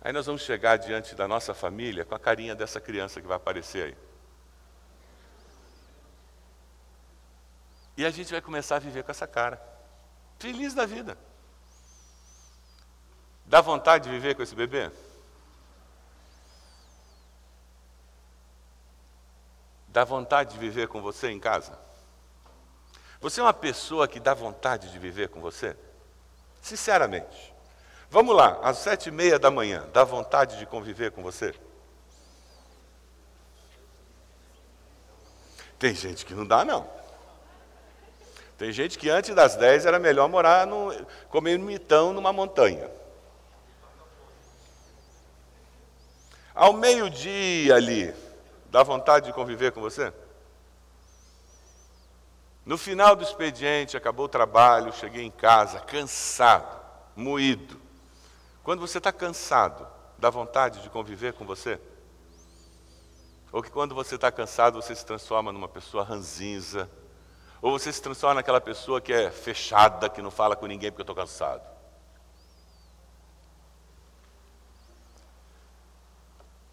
Aí 0.00 0.12
nós 0.12 0.26
vamos 0.26 0.42
chegar 0.42 0.76
diante 0.76 1.14
da 1.14 1.26
nossa 1.26 1.54
família 1.54 2.04
com 2.04 2.14
a 2.14 2.18
carinha 2.18 2.54
dessa 2.54 2.80
criança 2.80 3.20
que 3.20 3.26
vai 3.26 3.36
aparecer 3.36 3.86
aí. 3.86 4.11
E 7.96 8.06
a 8.06 8.10
gente 8.10 8.30
vai 8.30 8.40
começar 8.40 8.76
a 8.76 8.78
viver 8.78 9.02
com 9.04 9.10
essa 9.10 9.26
cara. 9.26 9.62
Feliz 10.38 10.74
da 10.74 10.86
vida. 10.86 11.16
Dá 13.44 13.60
vontade 13.60 14.04
de 14.04 14.10
viver 14.10 14.34
com 14.34 14.42
esse 14.42 14.54
bebê? 14.54 14.90
Dá 19.88 20.04
vontade 20.04 20.54
de 20.54 20.58
viver 20.58 20.88
com 20.88 21.02
você 21.02 21.28
em 21.28 21.38
casa? 21.38 21.78
Você 23.20 23.40
é 23.40 23.42
uma 23.42 23.52
pessoa 23.52 24.08
que 24.08 24.18
dá 24.18 24.32
vontade 24.32 24.90
de 24.90 24.98
viver 24.98 25.28
com 25.28 25.40
você? 25.40 25.76
Sinceramente. 26.62 27.52
Vamos 28.10 28.34
lá, 28.34 28.58
às 28.62 28.78
sete 28.78 29.08
e 29.08 29.12
meia 29.12 29.38
da 29.38 29.50
manhã, 29.50 29.88
dá 29.92 30.02
vontade 30.02 30.58
de 30.58 30.66
conviver 30.66 31.12
com 31.12 31.22
você? 31.22 31.54
Tem 35.78 35.94
gente 35.94 36.24
que 36.24 36.34
não 36.34 36.46
dá, 36.46 36.64
não. 36.64 37.01
Tem 38.62 38.70
gente 38.70 38.96
que 38.96 39.10
antes 39.10 39.34
das 39.34 39.56
dez 39.56 39.86
era 39.86 39.98
melhor 39.98 40.28
morar, 40.28 40.68
no, 40.68 40.94
comer 41.28 41.58
mitão 41.58 42.12
numa 42.12 42.32
montanha. 42.32 42.88
Ao 46.54 46.72
meio-dia 46.72 47.74
ali, 47.74 48.14
dá 48.70 48.84
vontade 48.84 49.26
de 49.26 49.32
conviver 49.32 49.72
com 49.72 49.80
você? 49.80 50.12
No 52.64 52.78
final 52.78 53.16
do 53.16 53.24
expediente, 53.24 53.96
acabou 53.96 54.26
o 54.26 54.28
trabalho, 54.28 54.92
cheguei 54.92 55.24
em 55.24 55.30
casa, 55.32 55.80
cansado, 55.80 56.80
moído. 57.16 57.80
Quando 58.62 58.78
você 58.78 58.98
está 58.98 59.10
cansado, 59.10 59.84
dá 60.16 60.30
vontade 60.30 60.82
de 60.82 60.88
conviver 60.88 61.32
com 61.32 61.44
você? 61.44 61.80
Ou 63.50 63.60
que 63.60 63.72
quando 63.72 63.92
você 63.92 64.14
está 64.14 64.30
cansado, 64.30 64.80
você 64.80 64.94
se 64.94 65.04
transforma 65.04 65.50
numa 65.50 65.68
pessoa 65.68 66.04
ranzinza? 66.04 66.88
Ou 67.62 67.70
você 67.78 67.92
se 67.92 68.02
transforma 68.02 68.34
naquela 68.34 68.60
pessoa 68.60 69.00
que 69.00 69.12
é 69.12 69.30
fechada, 69.30 70.10
que 70.10 70.20
não 70.20 70.32
fala 70.32 70.56
com 70.56 70.66
ninguém 70.66 70.90
porque 70.90 71.02
eu 71.02 71.04
estou 71.04 71.16
cansado? 71.16 71.62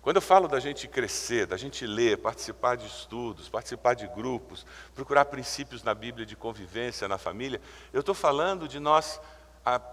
Quando 0.01 0.15
eu 0.15 0.21
falo 0.21 0.47
da 0.47 0.59
gente 0.59 0.87
crescer, 0.87 1.45
da 1.45 1.57
gente 1.57 1.85
ler, 1.85 2.17
participar 2.17 2.75
de 2.75 2.87
estudos, 2.87 3.47
participar 3.49 3.93
de 3.93 4.07
grupos, 4.07 4.65
procurar 4.95 5.25
princípios 5.25 5.83
na 5.83 5.93
Bíblia 5.93 6.25
de 6.25 6.35
convivência 6.35 7.07
na 7.07 7.17
família, 7.17 7.61
eu 7.93 7.99
estou 7.99 8.15
falando 8.15 8.67
de 8.67 8.79
nós 8.79 9.21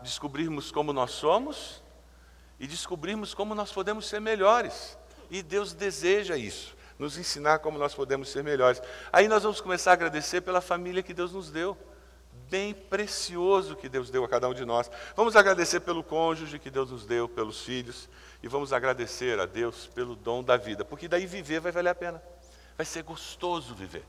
descobrirmos 0.03 0.71
como 0.71 0.93
nós 0.93 1.11
somos 1.11 1.83
e 2.59 2.67
descobrirmos 2.67 3.35
como 3.35 3.55
nós 3.55 3.73
podemos 3.73 4.07
ser 4.07 4.21
melhores. 4.21 4.97
E 5.29 5.43
Deus 5.43 5.75
deseja 5.75 6.37
isso, 6.37 6.76
nos 6.99 7.19
ensinar 7.19 7.59
como 7.59 7.79
nós 7.79 7.95
podemos 7.95 8.29
ser 8.29 8.43
melhores. 8.43 8.81
Aí 9.13 9.29
nós 9.29 9.43
vamos 9.43 9.61
começar 9.61 9.91
a 9.91 9.95
agradecer 9.95 10.41
pela 10.41 10.61
família 10.61 11.03
que 11.03 11.15
Deus 11.15 11.33
nos 11.33 11.51
deu 11.51 11.77
bem 12.49 12.73
precioso 12.73 13.77
que 13.77 13.89
Deus 13.89 14.11
deu 14.11 14.25
a 14.25 14.29
cada 14.29 14.49
um 14.49 14.55
de 14.55 14.65
nós. 14.65 14.91
Vamos 15.15 15.37
agradecer 15.37 15.81
pelo 15.81 16.03
cônjuge 16.03 16.59
que 16.59 16.71
Deus 16.71 16.91
nos 16.91 17.05
deu, 17.05 17.29
pelos 17.29 17.63
filhos, 17.63 18.09
e 18.43 18.49
vamos 18.49 18.73
agradecer 18.73 19.39
a 19.41 19.47
Deus 19.47 19.87
pelo 19.89 20.15
dom 20.15 20.43
da 20.43 20.57
vida, 20.57 20.85
porque 20.85 21.09
daí 21.09 21.27
viver 21.27 21.61
vai 21.61 21.73
valer 21.73 21.91
a 21.91 21.95
pena. 21.95 22.23
Vai 22.77 22.87
ser 22.87 23.03
gostoso 23.03 23.75
viver. 23.75 24.05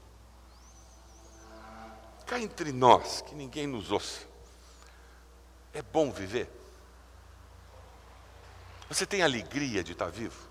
Cá 2.25 2.39
entre 2.39 2.72
nós, 2.72 3.22
que 3.22 3.34
ninguém 3.34 3.65
nos 3.65 3.91
ouça. 3.91 4.27
É 5.74 5.82
bom 5.82 6.12
viver? 6.12 6.50
Você 8.89 9.06
tem 9.06 9.22
alegria 9.22 9.84
de 9.84 9.94
estar 9.94 10.10
vivo? 10.10 10.47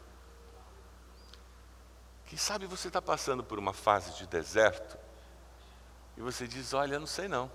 Quem 2.26 2.38
sabe 2.38 2.66
você 2.66 2.88
está 2.88 3.00
passando 3.00 3.44
por 3.44 3.58
uma 3.58 3.72
fase 3.72 4.12
de 4.14 4.26
deserto 4.26 4.98
e 6.16 6.20
você 6.20 6.46
diz: 6.46 6.74
Olha, 6.74 6.98
não 6.98 7.06
sei 7.06 7.28
não. 7.28 7.50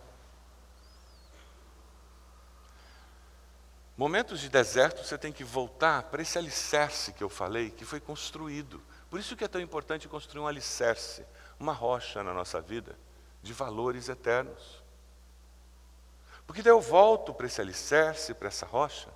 Momentos 3.98 4.40
de 4.40 4.50
deserto 4.50 5.06
você 5.06 5.18
tem 5.18 5.32
que 5.32 5.44
voltar 5.44 6.04
para 6.04 6.22
esse 6.22 6.38
alicerce 6.38 7.14
que 7.14 7.24
eu 7.24 7.30
falei, 7.30 7.70
que 7.70 7.86
foi 7.86 8.00
construído. 8.00 8.82
Por 9.10 9.20
isso 9.20 9.36
que 9.36 9.44
é 9.44 9.48
tão 9.48 9.60
importante 9.62 10.08
construir 10.08 10.42
um 10.42 10.48
alicerce, 10.48 11.26
uma 11.60 11.74
rocha 11.74 12.24
na 12.24 12.34
nossa 12.34 12.62
vida, 12.62 12.98
de 13.44 13.54
valores 13.54 14.08
eternos. 14.08 14.82
Porque 16.48 16.64
daí 16.64 16.72
eu 16.72 16.82
volto 16.82 17.34
para 17.34 17.46
esse 17.46 17.62
alicerce, 17.62 18.34
para 18.34 18.48
essa 18.48 18.66
rocha, 18.66 19.10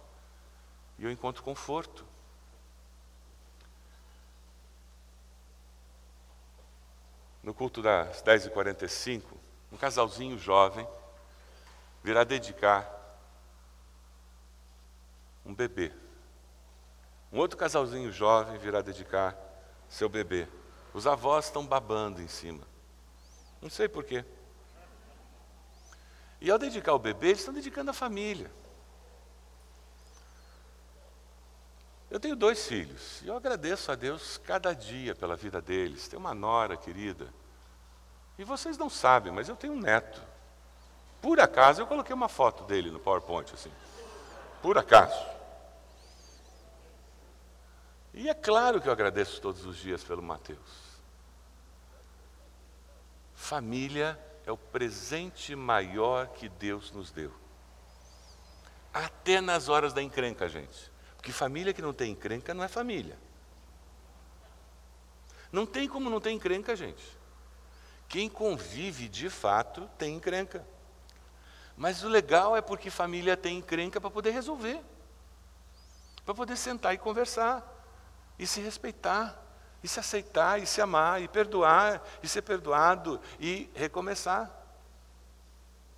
e 1.00 1.06
eu 1.06 1.12
encontro 1.12 1.42
conforto. 1.42 2.06
No 7.46 7.54
culto 7.54 7.80
das 7.80 8.24
10h45, 8.24 9.22
um 9.72 9.78
casalzinho 9.78 10.36
jovem 10.36 10.88
virá 12.04 12.24
dedicar 12.24 12.92
um 15.46 15.54
bebê. 15.54 15.92
Um 17.32 17.38
outro 17.38 17.56
casalzinho 17.56 18.12
jovem 18.12 18.58
virá 18.58 18.82
dedicar 18.82 19.38
seu 19.88 20.10
bebê. 20.10 20.48
Os 20.92 21.06
avós 21.06 21.46
estão 21.46 21.64
babando 21.64 22.20
em 22.20 22.28
cima. 22.28 22.68
Não 23.62 23.70
sei 23.70 23.88
porquê. 23.88 24.26
E 26.42 26.50
ao 26.50 26.58
dedicar 26.58 26.96
o 26.96 27.00
bebê, 27.00 27.28
eles 27.28 27.42
estão 27.42 27.54
dedicando 27.54 27.92
a 27.92 27.94
família. 27.94 28.50
Eu 32.10 32.20
tenho 32.20 32.36
dois 32.36 32.68
filhos 32.68 33.22
e 33.24 33.28
eu 33.28 33.36
agradeço 33.36 33.92
a 33.92 33.96
Deus 33.96 34.38
cada 34.38 34.74
dia 34.74 35.16
pela 35.16 35.36
vida 35.36 35.62
deles. 35.62 36.08
Tenho 36.08 36.20
uma 36.20 36.34
nora 36.34 36.78
querida. 36.78 37.34
E 38.38 38.44
vocês 38.44 38.78
não 38.78 38.90
sabem, 38.90 39.32
mas 39.32 39.50
eu 39.50 39.56
tenho 39.56 39.74
um 39.74 39.80
neto. 39.80 40.22
Por 41.22 41.40
acaso, 41.40 41.82
eu 41.82 41.88
coloquei 41.88 42.14
uma 42.14 42.30
foto 42.30 42.64
dele 42.66 42.92
no 42.92 43.00
PowerPoint, 43.00 43.52
assim. 43.54 43.72
Por 44.62 44.78
acaso. 44.78 45.26
E 48.14 48.30
é 48.30 48.34
claro 48.34 48.80
que 48.80 48.88
eu 48.88 48.94
agradeço 48.94 49.42
todos 49.42 49.66
os 49.66 49.76
dias 49.78 50.04
pelo 50.04 50.22
Mateus. 50.22 50.60
Família 53.34 54.18
é 54.46 54.52
o 54.52 54.58
presente 54.58 55.56
maior 55.56 56.28
que 56.28 56.48
Deus 56.48 56.92
nos 56.92 57.12
deu. 57.12 57.34
Até 58.94 59.42
nas 59.42 59.68
horas 59.68 59.92
da 59.92 60.02
encrenca, 60.02 60.48
gente. 60.48 60.95
Porque 61.26 61.34
família 61.34 61.74
que 61.74 61.82
não 61.82 61.92
tem 61.92 62.12
encrenca 62.12 62.54
não 62.54 62.64
é 62.64 62.68
família. 62.68 63.18
Não 65.52 65.66
tem 65.66 65.88
como 65.88 66.08
não 66.08 66.22
ter 66.22 66.30
encrenca, 66.30 66.76
gente. 66.76 67.04
Quem 68.08 68.30
convive 68.30 69.10
de 69.10 69.28
fato 69.28 69.90
tem 69.98 70.14
encrenca. 70.14 70.64
Mas 71.76 72.04
o 72.04 72.08
legal 72.08 72.56
é 72.56 72.62
porque 72.62 72.92
família 72.92 73.36
tem 73.36 73.58
encrenca 73.58 74.00
para 74.00 74.12
poder 74.12 74.30
resolver, 74.30 74.80
para 76.24 76.36
poder 76.36 76.56
sentar 76.58 76.94
e 76.94 77.00
conversar. 77.00 77.74
e 78.38 78.46
se 78.46 78.62
respeitar, 78.62 79.42
e 79.82 79.88
se 79.88 80.00
aceitar, 80.00 80.62
e 80.62 80.68
se 80.68 80.80
amar, 80.80 81.24
e 81.24 81.28
perdoar, 81.28 82.04
e 82.22 82.28
ser 82.28 82.44
perdoado, 82.44 83.20
e 83.40 83.68
recomeçar. 83.74 84.52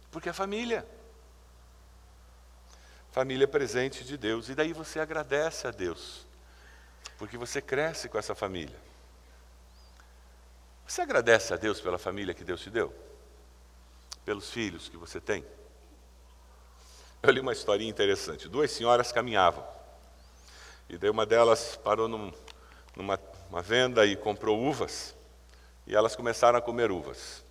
Porque 0.09 0.29
é 0.29 0.33
família. 0.33 0.87
Família 3.17 3.47
presente 3.47 4.03
de 4.03 4.15
Deus. 4.15 4.47
E 4.47 4.53
daí 4.53 4.73
você 4.73 4.99
agradece 4.99 5.65
a 5.65 5.71
Deus, 5.71 6.23
porque 7.17 7.35
você 7.35 7.59
cresce 7.59 8.07
com 8.07 8.19
essa 8.19 8.35
família. 8.35 8.75
Você 10.85 11.01
agradece 11.01 11.51
a 11.51 11.57
Deus 11.57 11.81
pela 11.81 11.97
família 11.97 12.31
que 12.31 12.43
Deus 12.43 12.61
te 12.61 12.69
deu? 12.69 12.93
Pelos 14.23 14.51
filhos 14.51 14.87
que 14.87 14.97
você 14.97 15.19
tem? 15.19 15.43
Eu 17.23 17.31
li 17.31 17.39
uma 17.39 17.53
historinha 17.53 17.89
interessante. 17.89 18.47
Duas 18.47 18.69
senhoras 18.69 19.11
caminhavam. 19.11 19.67
E 20.87 20.95
daí 20.95 21.09
uma 21.09 21.25
delas 21.25 21.75
parou 21.75 22.07
num, 22.07 22.31
numa 22.95 23.19
venda 23.63 24.05
e 24.05 24.15
comprou 24.15 24.63
uvas. 24.63 25.15
E 25.87 25.95
elas 25.95 26.15
começaram 26.15 26.59
a 26.59 26.61
comer 26.61 26.91
uvas. 26.91 27.43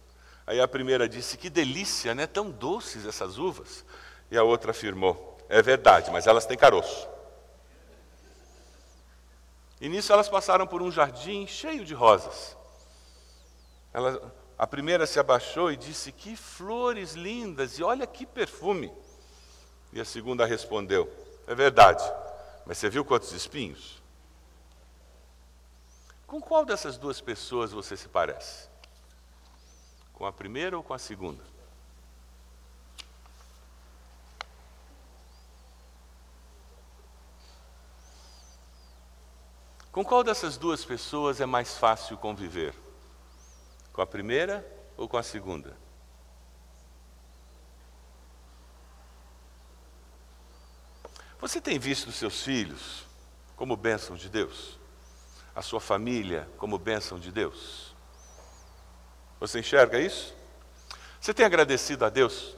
Aí 0.46 0.61
a 0.61 0.68
primeira 0.68 1.08
disse: 1.08 1.37
Que 1.37 1.50
delícia, 1.50 2.14
né? 2.14 2.25
Tão 2.25 2.52
doces 2.52 3.04
essas 3.04 3.37
uvas. 3.37 3.85
E 4.30 4.37
a 4.37 4.44
outra 4.44 4.70
afirmou: 4.70 5.36
É 5.49 5.62
verdade, 5.62 6.11
mas 6.11 6.26
elas 6.26 6.47
têm 6.47 6.57
caroço. 6.57 7.09
E 9.81 9.88
nisso 9.88 10.12
elas 10.12 10.29
passaram 10.29 10.67
por 10.67 10.83
um 10.83 10.91
jardim 10.91 11.47
cheio 11.47 11.85
de 11.85 11.95
rosas. 11.95 12.57
Ela, 13.93 14.33
a 14.59 14.67
primeira 14.67 15.07
se 15.07 15.21
abaixou 15.21 15.71
e 15.71 15.76
disse: 15.76 16.11
Que 16.12 16.35
flores 16.37 17.12
lindas, 17.12 17.79
e 17.79 17.83
olha 17.83 18.07
que 18.07 18.25
perfume. 18.25 18.93
E 19.93 20.00
a 20.00 20.05
segunda 20.05 20.47
respondeu: 20.47 21.11
É 21.47 21.55
verdade, 21.55 22.03
mas 22.65 22.79
você 22.79 22.88
viu 22.88 23.05
quantos 23.05 23.33
espinhos? 23.33 24.03
Com 26.26 26.41
qual 26.41 26.65
dessas 26.65 26.99
duas 26.99 27.21
pessoas 27.21 27.71
você 27.71 27.97
se 27.97 28.09
parece? 28.09 28.69
Com 30.12 30.26
a 30.26 30.33
primeira 30.33 30.76
ou 30.76 30.83
com 30.83 30.93
a 30.93 30.99
segunda? 30.99 31.43
Com 39.97 40.05
qual 40.05 40.23
dessas 40.23 40.59
duas 40.59 40.85
pessoas 40.85 41.41
é 41.41 41.47
mais 41.47 41.79
fácil 41.79 42.19
conviver? 42.19 42.75
Com 43.95 44.03
a 44.03 44.07
primeira 44.07 44.62
ou 44.95 45.09
com 45.09 45.17
a 45.17 45.23
segunda? 45.23 45.75
Você 51.41 51.62
tem 51.62 51.79
visto 51.79 52.12
seus 52.12 52.43
filhos 52.43 53.07
como 53.57 53.75
bênção 53.75 54.17
de 54.17 54.29
Deus? 54.29 54.79
A 55.55 55.62
sua 55.62 55.81
família 55.81 56.47
como 56.59 56.76
bênção 56.76 57.19
de 57.19 57.33
Deus? 57.33 57.95
Você 59.41 59.61
enxerga 59.61 59.99
isso? 59.99 60.35
Você 61.19 61.33
tem 61.33 61.47
agradecido 61.47 62.05
a 62.05 62.11
Deus 62.11 62.55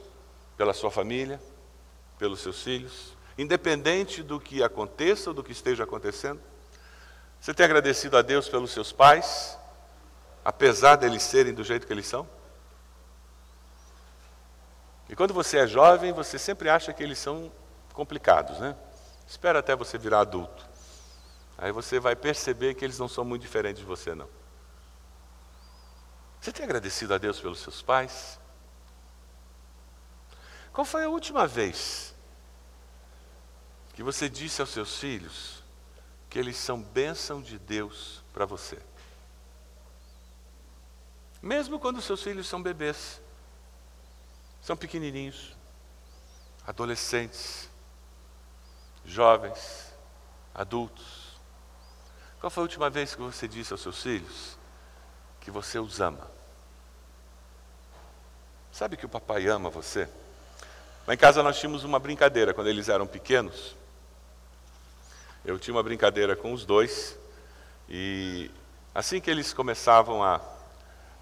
pela 0.57 0.73
sua 0.73 0.91
família, 0.91 1.41
pelos 2.17 2.41
seus 2.41 2.61
filhos, 2.61 3.13
independente 3.37 4.21
do 4.21 4.41
que 4.41 4.61
aconteça 4.61 5.29
ou 5.29 5.33
do 5.33 5.41
que 5.41 5.53
esteja 5.53 5.85
acontecendo? 5.85 6.41
Você 7.39 7.53
tem 7.53 7.65
agradecido 7.65 8.17
a 8.17 8.21
Deus 8.21 8.49
pelos 8.49 8.71
seus 8.71 8.91
pais, 8.91 9.57
apesar 10.43 10.97
deles 10.97 11.23
serem 11.23 11.53
do 11.53 11.63
jeito 11.63 11.87
que 11.87 11.93
eles 11.93 12.07
são? 12.07 12.27
E 15.07 15.15
quando 15.15 15.33
você 15.33 15.59
é 15.59 15.67
jovem, 15.67 16.11
você 16.11 16.37
sempre 16.37 16.69
acha 16.69 16.93
que 16.93 17.01
eles 17.01 17.17
são 17.17 17.51
complicados, 17.93 18.59
né? 18.59 18.75
Espera 19.27 19.59
até 19.59 19.75
você 19.75 19.97
virar 19.97 20.19
adulto. 20.21 20.67
Aí 21.57 21.71
você 21.71 21.99
vai 21.99 22.15
perceber 22.15 22.75
que 22.75 22.85
eles 22.85 22.99
não 22.99 23.07
são 23.07 23.25
muito 23.25 23.41
diferentes 23.41 23.79
de 23.79 23.85
você, 23.85 24.13
não. 24.13 24.29
Você 26.39 26.51
tem 26.51 26.63
agradecido 26.63 27.13
a 27.13 27.17
Deus 27.17 27.39
pelos 27.39 27.59
seus 27.59 27.81
pais? 27.81 28.39
Qual 30.71 30.85
foi 30.85 31.03
a 31.03 31.09
última 31.09 31.47
vez 31.47 32.15
que 33.93 34.03
você 34.03 34.29
disse 34.29 34.61
aos 34.61 34.69
seus 34.69 34.97
filhos 34.97 35.58
que 36.29 36.37
eles 36.37 36.57
são 36.57 36.81
bênção 36.81 37.41
de 37.41 37.57
Deus 37.57 38.23
para 38.33 38.45
você? 38.45 38.77
Mesmo 41.41 41.79
quando 41.79 42.01
seus 42.01 42.21
filhos 42.21 42.47
são 42.47 42.61
bebês, 42.61 43.21
são 44.61 44.75
pequenininhos, 44.75 45.55
adolescentes, 46.67 47.69
jovens, 49.05 49.93
adultos. 50.53 51.29
Qual 52.39 52.49
foi 52.49 52.61
a 52.61 52.65
última 52.65 52.89
vez 52.89 53.15
que 53.15 53.21
você 53.21 53.47
disse 53.47 53.73
aos 53.73 53.81
seus 53.81 54.01
filhos 54.01 54.57
que 55.41 55.49
você 55.49 55.79
os 55.79 55.99
ama? 55.99 56.29
Sabe 58.71 58.95
que 58.95 59.05
o 59.05 59.09
papai 59.09 59.47
ama 59.47 59.69
você? 59.69 60.07
Lá 61.07 61.13
em 61.13 61.17
casa 61.17 61.41
nós 61.41 61.59
tínhamos 61.59 61.83
uma 61.83 61.97
brincadeira 61.97 62.53
quando 62.53 62.67
eles 62.67 62.87
eram 62.87 63.07
pequenos. 63.07 63.75
Eu 65.43 65.57
tinha 65.57 65.75
uma 65.75 65.83
brincadeira 65.83 66.35
com 66.35 66.53
os 66.53 66.65
dois 66.65 67.17
e 67.89 68.51
assim 68.93 69.19
que 69.19 69.31
eles 69.31 69.53
começavam 69.53 70.23
a, 70.23 70.39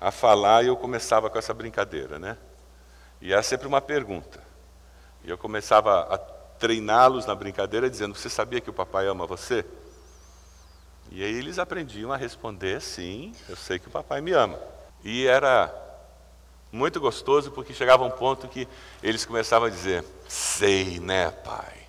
a 0.02 0.12
falar, 0.12 0.66
eu 0.66 0.76
começava 0.76 1.30
com 1.30 1.38
essa 1.38 1.54
brincadeira, 1.54 2.20
né? 2.20 2.38
E 3.22 3.32
era 3.32 3.42
sempre 3.42 3.68
uma 3.68 3.80
pergunta. 3.80 4.44
E 5.24 5.30
eu 5.30 5.38
começava 5.38 6.02
a 6.14 6.18
treiná-los 6.18 7.26
na 7.26 7.36
brincadeira, 7.36 7.90
dizendo: 7.90 8.16
Você 8.16 8.30
sabia 8.30 8.62
que 8.62 8.70
o 8.70 8.74
papai 8.74 9.08
ama 9.08 9.26
você? 9.26 9.66
E 11.10 11.24
aí 11.24 11.34
eles 11.34 11.58
aprendiam 11.58 12.12
a 12.12 12.18
responder: 12.18 12.82
Sim, 12.82 13.34
eu 13.48 13.56
sei 13.56 13.80
que 13.80 13.88
o 13.88 13.92
papai 13.92 14.22
me 14.22 14.34
ama. 14.34 14.60
E 15.04 15.26
era 15.26 15.74
muito 16.72 17.00
gostoso, 17.00 17.52
porque 17.52 17.74
chegava 17.74 18.04
um 18.04 18.12
ponto 18.12 18.48
que 18.48 18.68
eles 19.02 19.26
começavam 19.26 19.68
a 19.68 19.72
dizer: 19.72 20.04
Sei, 20.28 21.00
né, 21.00 21.32
pai? 21.32 21.87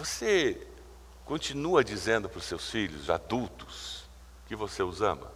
Você 0.00 0.66
continua 1.26 1.84
dizendo 1.84 2.26
para 2.26 2.38
os 2.38 2.46
seus 2.46 2.70
filhos 2.70 3.10
adultos 3.10 4.08
que 4.46 4.56
você 4.56 4.82
os 4.82 5.02
ama? 5.02 5.30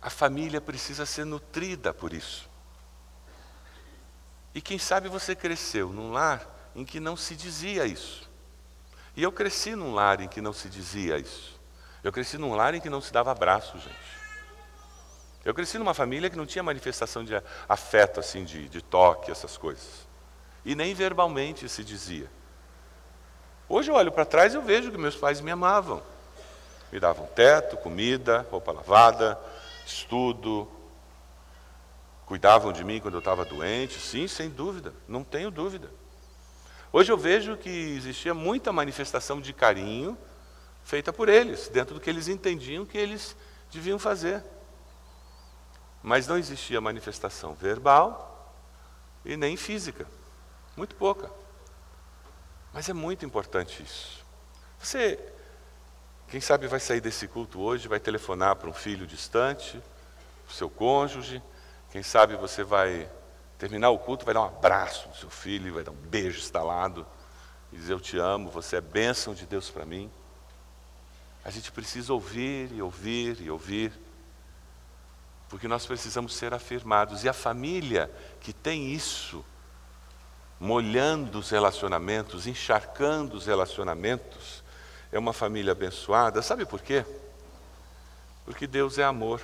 A 0.00 0.08
família 0.08 0.58
precisa 0.58 1.04
ser 1.04 1.26
nutrida 1.26 1.92
por 1.92 2.14
isso. 2.14 2.48
E 4.54 4.62
quem 4.62 4.78
sabe 4.78 5.10
você 5.10 5.36
cresceu 5.36 5.92
num 5.92 6.12
lar 6.12 6.72
em 6.74 6.82
que 6.82 6.98
não 6.98 7.14
se 7.14 7.36
dizia 7.36 7.84
isso. 7.84 8.26
E 9.14 9.22
eu 9.22 9.30
cresci 9.30 9.74
num 9.74 9.92
lar 9.92 10.22
em 10.22 10.28
que 10.28 10.40
não 10.40 10.54
se 10.54 10.70
dizia 10.70 11.18
isso. 11.18 11.60
Eu 12.02 12.10
cresci 12.10 12.38
num 12.38 12.54
lar 12.54 12.72
em 12.72 12.80
que 12.80 12.88
não 12.88 13.02
se 13.02 13.12
dava 13.12 13.30
abraço, 13.30 13.78
gente. 13.78 14.16
Eu 15.44 15.52
cresci 15.52 15.76
numa 15.76 15.92
família 15.92 16.30
que 16.30 16.38
não 16.38 16.46
tinha 16.46 16.62
manifestação 16.62 17.22
de 17.22 17.34
afeto, 17.68 18.18
assim, 18.18 18.46
de, 18.46 18.66
de 18.66 18.80
toque, 18.80 19.30
essas 19.30 19.58
coisas. 19.58 20.05
E 20.66 20.74
nem 20.74 20.92
verbalmente 20.94 21.68
se 21.68 21.84
dizia. 21.84 22.28
Hoje 23.68 23.88
eu 23.88 23.94
olho 23.94 24.10
para 24.10 24.24
trás 24.24 24.52
e 24.52 24.56
eu 24.56 24.62
vejo 24.62 24.90
que 24.90 24.98
meus 24.98 25.14
pais 25.14 25.40
me 25.40 25.52
amavam. 25.52 26.02
Me 26.90 26.98
davam 26.98 27.24
teto, 27.28 27.76
comida, 27.76 28.44
roupa 28.50 28.72
lavada, 28.72 29.38
estudo, 29.86 30.68
cuidavam 32.26 32.72
de 32.72 32.82
mim 32.82 32.98
quando 32.98 33.14
eu 33.14 33.20
estava 33.20 33.44
doente, 33.44 34.00
sim, 34.00 34.26
sem 34.26 34.50
dúvida, 34.50 34.92
não 35.06 35.22
tenho 35.22 35.52
dúvida. 35.52 35.88
Hoje 36.92 37.12
eu 37.12 37.16
vejo 37.16 37.56
que 37.56 37.70
existia 37.70 38.34
muita 38.34 38.72
manifestação 38.72 39.40
de 39.40 39.52
carinho 39.52 40.18
feita 40.82 41.12
por 41.12 41.28
eles, 41.28 41.68
dentro 41.68 41.94
do 41.94 42.00
que 42.00 42.10
eles 42.10 42.26
entendiam 42.26 42.84
que 42.84 42.98
eles 42.98 43.36
deviam 43.70 44.00
fazer. 44.00 44.42
Mas 46.02 46.26
não 46.26 46.36
existia 46.36 46.80
manifestação 46.80 47.54
verbal 47.54 48.52
e 49.24 49.36
nem 49.36 49.56
física, 49.56 50.06
muito 50.76 50.94
pouca. 50.96 51.30
Mas 52.72 52.88
é 52.88 52.92
muito 52.92 53.24
importante 53.24 53.82
isso. 53.82 54.24
Você 54.78 55.18
quem 56.28 56.40
sabe 56.40 56.66
vai 56.66 56.80
sair 56.80 57.00
desse 57.00 57.28
culto 57.28 57.60
hoje, 57.60 57.86
vai 57.86 58.00
telefonar 58.00 58.56
para 58.56 58.68
um 58.68 58.72
filho 58.72 59.06
distante, 59.06 59.80
para 60.44 60.52
o 60.52 60.54
seu 60.54 60.68
cônjuge. 60.68 61.40
Quem 61.92 62.02
sabe 62.02 62.34
você 62.34 62.64
vai 62.64 63.08
terminar 63.58 63.90
o 63.90 63.98
culto, 63.98 64.24
vai 64.24 64.34
dar 64.34 64.40
um 64.40 64.46
abraço 64.46 65.08
no 65.08 65.14
seu 65.14 65.30
filho, 65.30 65.74
vai 65.74 65.84
dar 65.84 65.92
um 65.92 65.94
beijo 65.94 66.40
instalado 66.40 67.06
e 67.72 67.76
dizer: 67.76 67.92
Eu 67.92 68.00
te 68.00 68.18
amo, 68.18 68.50
você 68.50 68.76
é 68.76 68.80
bênção 68.80 69.34
de 69.34 69.46
Deus 69.46 69.70
para 69.70 69.86
mim. 69.86 70.10
A 71.44 71.50
gente 71.50 71.70
precisa 71.70 72.12
ouvir 72.12 72.72
e 72.72 72.82
ouvir 72.82 73.40
e 73.40 73.48
ouvir, 73.48 73.92
porque 75.48 75.68
nós 75.68 75.86
precisamos 75.86 76.34
ser 76.34 76.52
afirmados. 76.52 77.22
E 77.22 77.28
a 77.28 77.32
família 77.32 78.10
que 78.40 78.52
tem 78.52 78.92
isso, 78.92 79.44
molhando 80.58 81.38
os 81.38 81.50
relacionamentos, 81.50 82.46
encharcando 82.46 83.36
os 83.36 83.46
relacionamentos, 83.46 84.62
é 85.12 85.18
uma 85.18 85.32
família 85.32 85.72
abençoada. 85.72 86.42
Sabe 86.42 86.64
por 86.64 86.80
quê? 86.80 87.04
Porque 88.44 88.66
Deus 88.66 88.98
é 88.98 89.04
amor. 89.04 89.40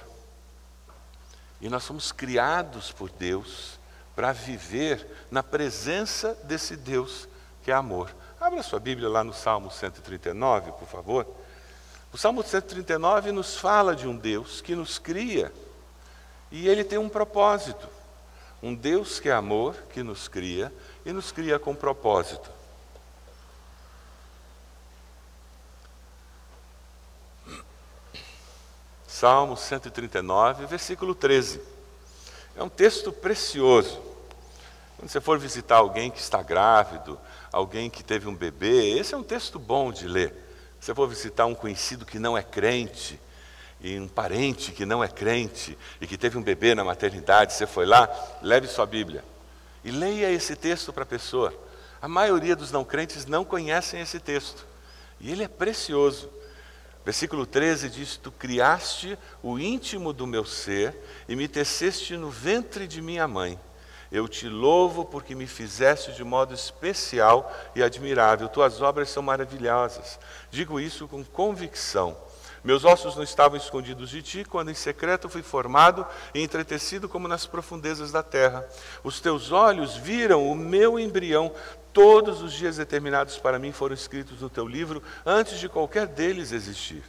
E 1.60 1.68
nós 1.68 1.84
somos 1.84 2.10
criados 2.10 2.90
por 2.90 3.10
Deus 3.10 3.78
para 4.16 4.32
viver 4.32 5.06
na 5.30 5.42
presença 5.42 6.34
desse 6.44 6.76
Deus 6.76 7.28
que 7.62 7.70
é 7.70 7.74
amor. 7.74 8.10
Abra 8.40 8.62
sua 8.62 8.80
Bíblia 8.80 9.08
lá 9.08 9.22
no 9.22 9.32
Salmo 9.32 9.70
139, 9.70 10.72
por 10.72 10.88
favor. 10.88 11.26
O 12.12 12.18
Salmo 12.18 12.42
139 12.42 13.32
nos 13.32 13.56
fala 13.56 13.94
de 13.94 14.06
um 14.06 14.16
Deus 14.16 14.60
que 14.60 14.74
nos 14.74 14.98
cria 14.98 15.52
e 16.50 16.68
ele 16.68 16.84
tem 16.84 16.98
um 16.98 17.08
propósito. 17.08 17.88
Um 18.62 18.74
Deus 18.74 19.18
que 19.18 19.28
é 19.28 19.32
amor, 19.32 19.74
que 19.92 20.02
nos 20.02 20.28
cria 20.28 20.72
e 21.04 21.12
nos 21.12 21.32
cria 21.32 21.58
com 21.58 21.74
propósito. 21.74 22.50
Salmo 29.06 29.56
139, 29.56 30.66
versículo 30.66 31.14
13. 31.14 31.60
É 32.56 32.62
um 32.62 32.68
texto 32.68 33.12
precioso. 33.12 34.00
Quando 34.96 35.08
você 35.08 35.20
for 35.20 35.38
visitar 35.38 35.76
alguém 35.76 36.10
que 36.10 36.20
está 36.20 36.42
grávido, 36.42 37.18
alguém 37.52 37.88
que 37.88 38.02
teve 38.02 38.28
um 38.28 38.34
bebê, 38.34 38.98
esse 38.98 39.14
é 39.14 39.16
um 39.16 39.22
texto 39.22 39.58
bom 39.58 39.92
de 39.92 40.06
ler. 40.06 40.30
Se 40.80 40.86
você 40.86 40.94
for 40.94 41.08
visitar 41.08 41.46
um 41.46 41.54
conhecido 41.54 42.04
que 42.04 42.18
não 42.18 42.36
é 42.36 42.42
crente, 42.42 43.20
e 43.80 43.98
um 43.98 44.06
parente 44.06 44.70
que 44.70 44.86
não 44.86 45.02
é 45.02 45.08
crente 45.08 45.76
e 46.00 46.06
que 46.06 46.16
teve 46.16 46.38
um 46.38 46.42
bebê 46.42 46.72
na 46.72 46.84
maternidade, 46.84 47.52
você 47.52 47.66
foi 47.66 47.84
lá, 47.84 48.08
leve 48.40 48.68
sua 48.68 48.86
Bíblia 48.86 49.24
e 49.84 49.90
leia 49.90 50.30
esse 50.30 50.54
texto 50.56 50.92
para 50.92 51.02
a 51.02 51.06
pessoa. 51.06 51.52
A 52.00 52.08
maioria 52.08 52.56
dos 52.56 52.70
não 52.72 52.84
crentes 52.84 53.26
não 53.26 53.44
conhecem 53.44 54.00
esse 54.00 54.18
texto 54.18 54.66
e 55.20 55.30
ele 55.30 55.44
é 55.44 55.48
precioso. 55.48 56.28
Versículo 57.04 57.46
13 57.46 57.88
diz: 57.88 58.16
Tu 58.16 58.30
criaste 58.30 59.18
o 59.42 59.58
íntimo 59.58 60.12
do 60.12 60.26
meu 60.26 60.44
ser 60.44 60.96
e 61.28 61.34
me 61.34 61.48
teceste 61.48 62.16
no 62.16 62.30
ventre 62.30 62.86
de 62.86 63.00
minha 63.00 63.26
mãe. 63.26 63.58
Eu 64.10 64.28
te 64.28 64.48
louvo 64.48 65.04
porque 65.04 65.34
me 65.34 65.46
fizeste 65.46 66.12
de 66.12 66.22
modo 66.22 66.52
especial 66.52 67.50
e 67.74 67.82
admirável. 67.82 68.48
Tuas 68.48 68.82
obras 68.82 69.08
são 69.08 69.22
maravilhosas. 69.22 70.18
Digo 70.50 70.78
isso 70.78 71.08
com 71.08 71.24
convicção. 71.24 72.16
Meus 72.64 72.84
ossos 72.84 73.16
não 73.16 73.24
estavam 73.24 73.56
escondidos 73.56 74.08
de 74.08 74.22
ti, 74.22 74.44
quando 74.44 74.70
em 74.70 74.74
secreto 74.74 75.28
fui 75.28 75.42
formado 75.42 76.06
e 76.32 76.40
entretecido 76.40 77.08
como 77.08 77.26
nas 77.26 77.44
profundezas 77.44 78.12
da 78.12 78.22
terra. 78.22 78.64
Os 79.02 79.20
teus 79.20 79.50
olhos 79.50 79.96
viram 79.96 80.48
o 80.48 80.54
meu 80.54 80.98
embrião. 80.98 81.52
Todos 81.92 82.40
os 82.40 82.52
dias 82.52 82.76
determinados 82.76 83.36
para 83.36 83.58
mim 83.58 83.72
foram 83.72 83.94
escritos 83.94 84.40
no 84.40 84.48
teu 84.48 84.66
livro, 84.66 85.02
antes 85.26 85.58
de 85.58 85.68
qualquer 85.68 86.06
deles 86.06 86.52
existir. 86.52 87.02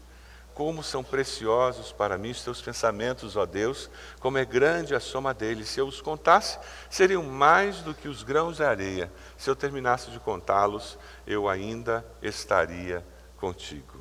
Como 0.56 0.84
são 0.84 1.04
preciosos 1.04 1.92
para 1.92 2.18
mim 2.18 2.32
os 2.32 2.44
teus 2.44 2.62
pensamentos, 2.62 3.36
ó 3.36 3.46
Deus, 3.46 3.90
como 4.20 4.38
é 4.40 4.46
grande 4.46 4.94
a 4.94 5.00
soma 5.00 5.34
deles. 5.34 5.70
Se 5.70 5.80
eu 5.80 5.88
os 5.88 6.02
contasse, 6.02 6.60
seriam 6.90 7.24
mais 7.24 7.78
do 7.82 7.94
que 7.94 8.08
os 8.08 8.24
grãos 8.24 8.58
de 8.58 8.64
areia. 8.64 9.12
Se 9.38 9.50
eu 9.50 9.56
terminasse 9.56 10.10
de 10.10 10.20
contá-los, 10.20 10.98
eu 11.26 11.48
ainda 11.48 12.06
estaria 12.22 13.06
contigo. 13.38 13.93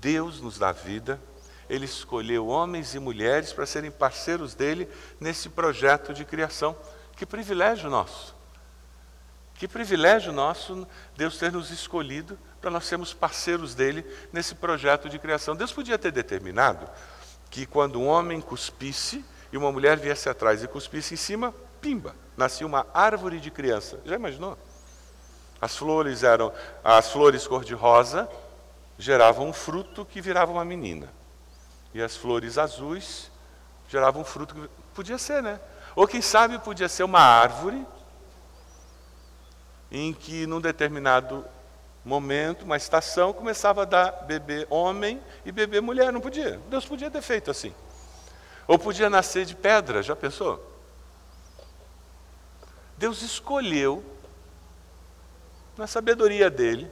Deus 0.00 0.40
nos 0.40 0.58
dá 0.58 0.72
vida, 0.72 1.20
Ele 1.68 1.84
escolheu 1.84 2.48
homens 2.48 2.94
e 2.94 2.98
mulheres 2.98 3.52
para 3.52 3.66
serem 3.66 3.90
parceiros 3.90 4.54
dele 4.54 4.88
nesse 5.20 5.48
projeto 5.48 6.14
de 6.14 6.24
criação. 6.24 6.76
Que 7.16 7.26
privilégio 7.26 7.90
nosso! 7.90 8.34
Que 9.54 9.68
privilégio 9.68 10.32
nosso 10.32 10.88
Deus 11.14 11.36
ter 11.36 11.52
nos 11.52 11.70
escolhido 11.70 12.38
para 12.62 12.70
nós 12.70 12.86
sermos 12.86 13.12
parceiros 13.12 13.74
dele 13.74 14.06
nesse 14.32 14.54
projeto 14.54 15.06
de 15.06 15.18
criação. 15.18 15.54
Deus 15.54 15.70
podia 15.70 15.98
ter 15.98 16.10
determinado 16.10 16.88
que 17.50 17.66
quando 17.66 18.00
um 18.00 18.06
homem 18.06 18.40
cuspisse 18.40 19.22
e 19.52 19.58
uma 19.58 19.70
mulher 19.70 19.98
viesse 19.98 20.30
atrás 20.30 20.62
e 20.62 20.68
cuspisse 20.68 21.12
em 21.12 21.16
cima, 21.18 21.54
pimba, 21.78 22.14
nascia 22.38 22.66
uma 22.66 22.86
árvore 22.94 23.38
de 23.38 23.50
criança. 23.50 24.00
Já 24.06 24.14
imaginou? 24.14 24.56
As 25.60 25.76
flores 25.76 26.22
eram 26.22 26.50
as 26.82 27.10
flores 27.10 27.46
cor-de-rosa, 27.46 28.30
geravam 29.00 29.48
um 29.48 29.52
fruto 29.52 30.04
que 30.04 30.20
virava 30.20 30.52
uma 30.52 30.64
menina. 30.64 31.08
E 31.94 32.02
as 32.02 32.14
flores 32.14 32.58
azuis 32.58 33.30
geravam 33.88 34.22
um 34.22 34.24
fruto 34.24 34.54
que 34.54 34.68
podia 34.94 35.18
ser, 35.18 35.42
né? 35.42 35.58
Ou 35.96 36.06
quem 36.06 36.20
sabe 36.20 36.58
podia 36.58 36.88
ser 36.88 37.02
uma 37.02 37.20
árvore 37.20 37.84
em 39.90 40.12
que 40.12 40.46
num 40.46 40.60
determinado 40.60 41.44
momento, 42.04 42.62
uma 42.64 42.76
estação, 42.76 43.32
começava 43.32 43.82
a 43.82 43.84
dar 43.84 44.10
bebê 44.26 44.66
homem 44.70 45.20
e 45.44 45.50
bebê 45.50 45.80
mulher, 45.80 46.12
não 46.12 46.20
podia. 46.20 46.60
Deus 46.68 46.86
podia 46.86 47.10
ter 47.10 47.22
feito 47.22 47.50
assim. 47.50 47.74
Ou 48.68 48.78
podia 48.78 49.10
nascer 49.10 49.44
de 49.44 49.56
pedra, 49.56 50.02
já 50.02 50.14
pensou? 50.14 50.64
Deus 52.96 53.22
escolheu, 53.22 54.04
na 55.76 55.86
sabedoria 55.86 56.50
dele, 56.50 56.90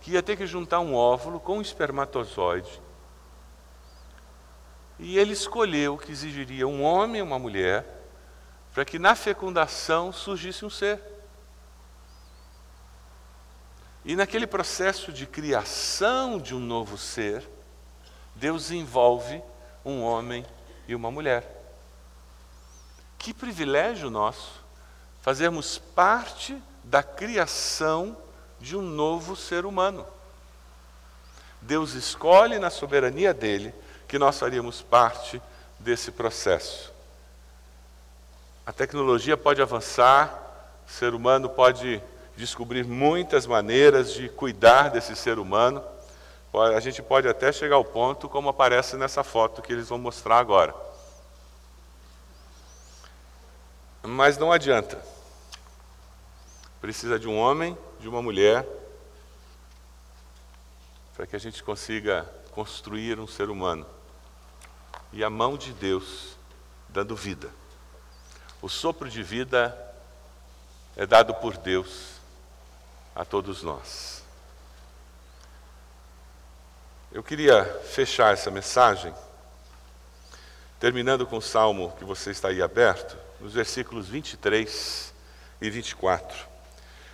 que 0.00 0.12
ia 0.12 0.22
ter 0.22 0.36
que 0.36 0.46
juntar 0.46 0.80
um 0.80 0.94
óvulo 0.94 1.40
com 1.40 1.58
um 1.58 1.62
espermatozoide. 1.62 2.80
E 4.98 5.18
ele 5.18 5.32
escolheu 5.32 5.96
que 5.96 6.10
exigiria 6.10 6.66
um 6.66 6.82
homem 6.82 7.20
e 7.20 7.22
uma 7.22 7.38
mulher 7.38 7.86
para 8.74 8.84
que 8.84 8.98
na 8.98 9.14
fecundação 9.14 10.12
surgisse 10.12 10.64
um 10.64 10.70
ser. 10.70 11.00
E 14.04 14.16
naquele 14.16 14.46
processo 14.46 15.12
de 15.12 15.26
criação 15.26 16.38
de 16.38 16.54
um 16.54 16.60
novo 16.60 16.96
ser, 16.96 17.48
Deus 18.34 18.70
envolve 18.70 19.42
um 19.84 20.02
homem 20.02 20.46
e 20.86 20.94
uma 20.94 21.10
mulher. 21.10 21.56
Que 23.18 23.34
privilégio 23.34 24.10
nosso 24.10 24.64
fazermos 25.20 25.78
parte 25.78 26.56
da 26.84 27.02
criação 27.02 28.16
de 28.60 28.76
um 28.76 28.82
novo 28.82 29.36
ser 29.36 29.64
humano. 29.64 30.06
Deus 31.60 31.94
escolhe 31.94 32.58
na 32.58 32.70
soberania 32.70 33.34
dele 33.34 33.74
que 34.06 34.18
nós 34.18 34.38
faríamos 34.38 34.80
parte 34.80 35.40
desse 35.78 36.10
processo. 36.10 36.92
A 38.64 38.72
tecnologia 38.72 39.36
pode 39.36 39.62
avançar, 39.62 40.82
o 40.86 40.90
ser 40.90 41.14
humano 41.14 41.48
pode 41.48 42.02
descobrir 42.36 42.84
muitas 42.84 43.46
maneiras 43.46 44.12
de 44.12 44.28
cuidar 44.28 44.90
desse 44.90 45.16
ser 45.16 45.38
humano. 45.38 45.82
A 46.74 46.80
gente 46.80 47.02
pode 47.02 47.28
até 47.28 47.52
chegar 47.52 47.76
ao 47.76 47.84
ponto 47.84 48.28
como 48.28 48.48
aparece 48.48 48.96
nessa 48.96 49.24
foto 49.24 49.60
que 49.60 49.72
eles 49.72 49.88
vão 49.88 49.98
mostrar 49.98 50.38
agora. 50.38 50.74
Mas 54.02 54.38
não 54.38 54.52
adianta. 54.52 54.98
Precisa 56.80 57.18
de 57.18 57.28
um 57.28 57.36
homem 57.36 57.76
de 58.00 58.08
uma 58.08 58.22
mulher 58.22 58.66
para 61.16 61.26
que 61.26 61.34
a 61.34 61.38
gente 61.38 61.62
consiga 61.62 62.22
construir 62.52 63.18
um 63.18 63.26
ser 63.26 63.50
humano. 63.50 63.86
E 65.12 65.24
a 65.24 65.30
mão 65.30 65.56
de 65.56 65.72
Deus 65.72 66.36
dando 66.88 67.16
vida. 67.16 67.50
O 68.62 68.68
sopro 68.68 69.08
de 69.08 69.22
vida 69.22 69.76
é 70.96 71.06
dado 71.06 71.34
por 71.34 71.56
Deus 71.56 72.14
a 73.14 73.24
todos 73.24 73.62
nós. 73.62 74.22
Eu 77.10 77.22
queria 77.22 77.64
fechar 77.84 78.32
essa 78.32 78.50
mensagem 78.50 79.14
terminando 80.78 81.26
com 81.26 81.38
o 81.38 81.42
salmo 81.42 81.92
que 81.98 82.04
você 82.04 82.30
está 82.30 82.48
aí 82.48 82.62
aberto, 82.62 83.16
nos 83.40 83.54
versículos 83.54 84.08
23 84.08 85.12
e 85.60 85.70
24. 85.70 86.57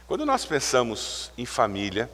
Quando 0.07 0.27
nós 0.27 0.45
pensamos 0.45 1.33
em 1.37 1.47
família, 1.47 2.11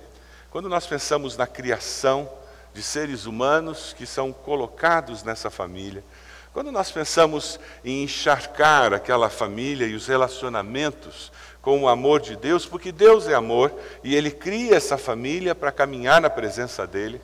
quando 0.50 0.68
nós 0.68 0.86
pensamos 0.86 1.36
na 1.36 1.46
criação 1.46 2.30
de 2.72 2.82
seres 2.82 3.26
humanos 3.26 3.92
que 3.92 4.06
são 4.06 4.32
colocados 4.32 5.24
nessa 5.24 5.50
família, 5.50 6.04
quando 6.52 6.70
nós 6.70 6.90
pensamos 6.90 7.58
em 7.84 8.04
encharcar 8.04 8.92
aquela 8.92 9.28
família 9.28 9.86
e 9.86 9.94
os 9.94 10.06
relacionamentos 10.06 11.32
com 11.60 11.82
o 11.82 11.88
amor 11.88 12.20
de 12.20 12.36
Deus, 12.36 12.64
porque 12.64 12.92
Deus 12.92 13.26
é 13.26 13.34
amor 13.34 13.72
e 14.04 14.14
Ele 14.14 14.30
cria 14.30 14.76
essa 14.76 14.96
família 14.96 15.54
para 15.54 15.72
caminhar 15.72 16.20
na 16.20 16.30
presença 16.30 16.86
dEle, 16.86 17.20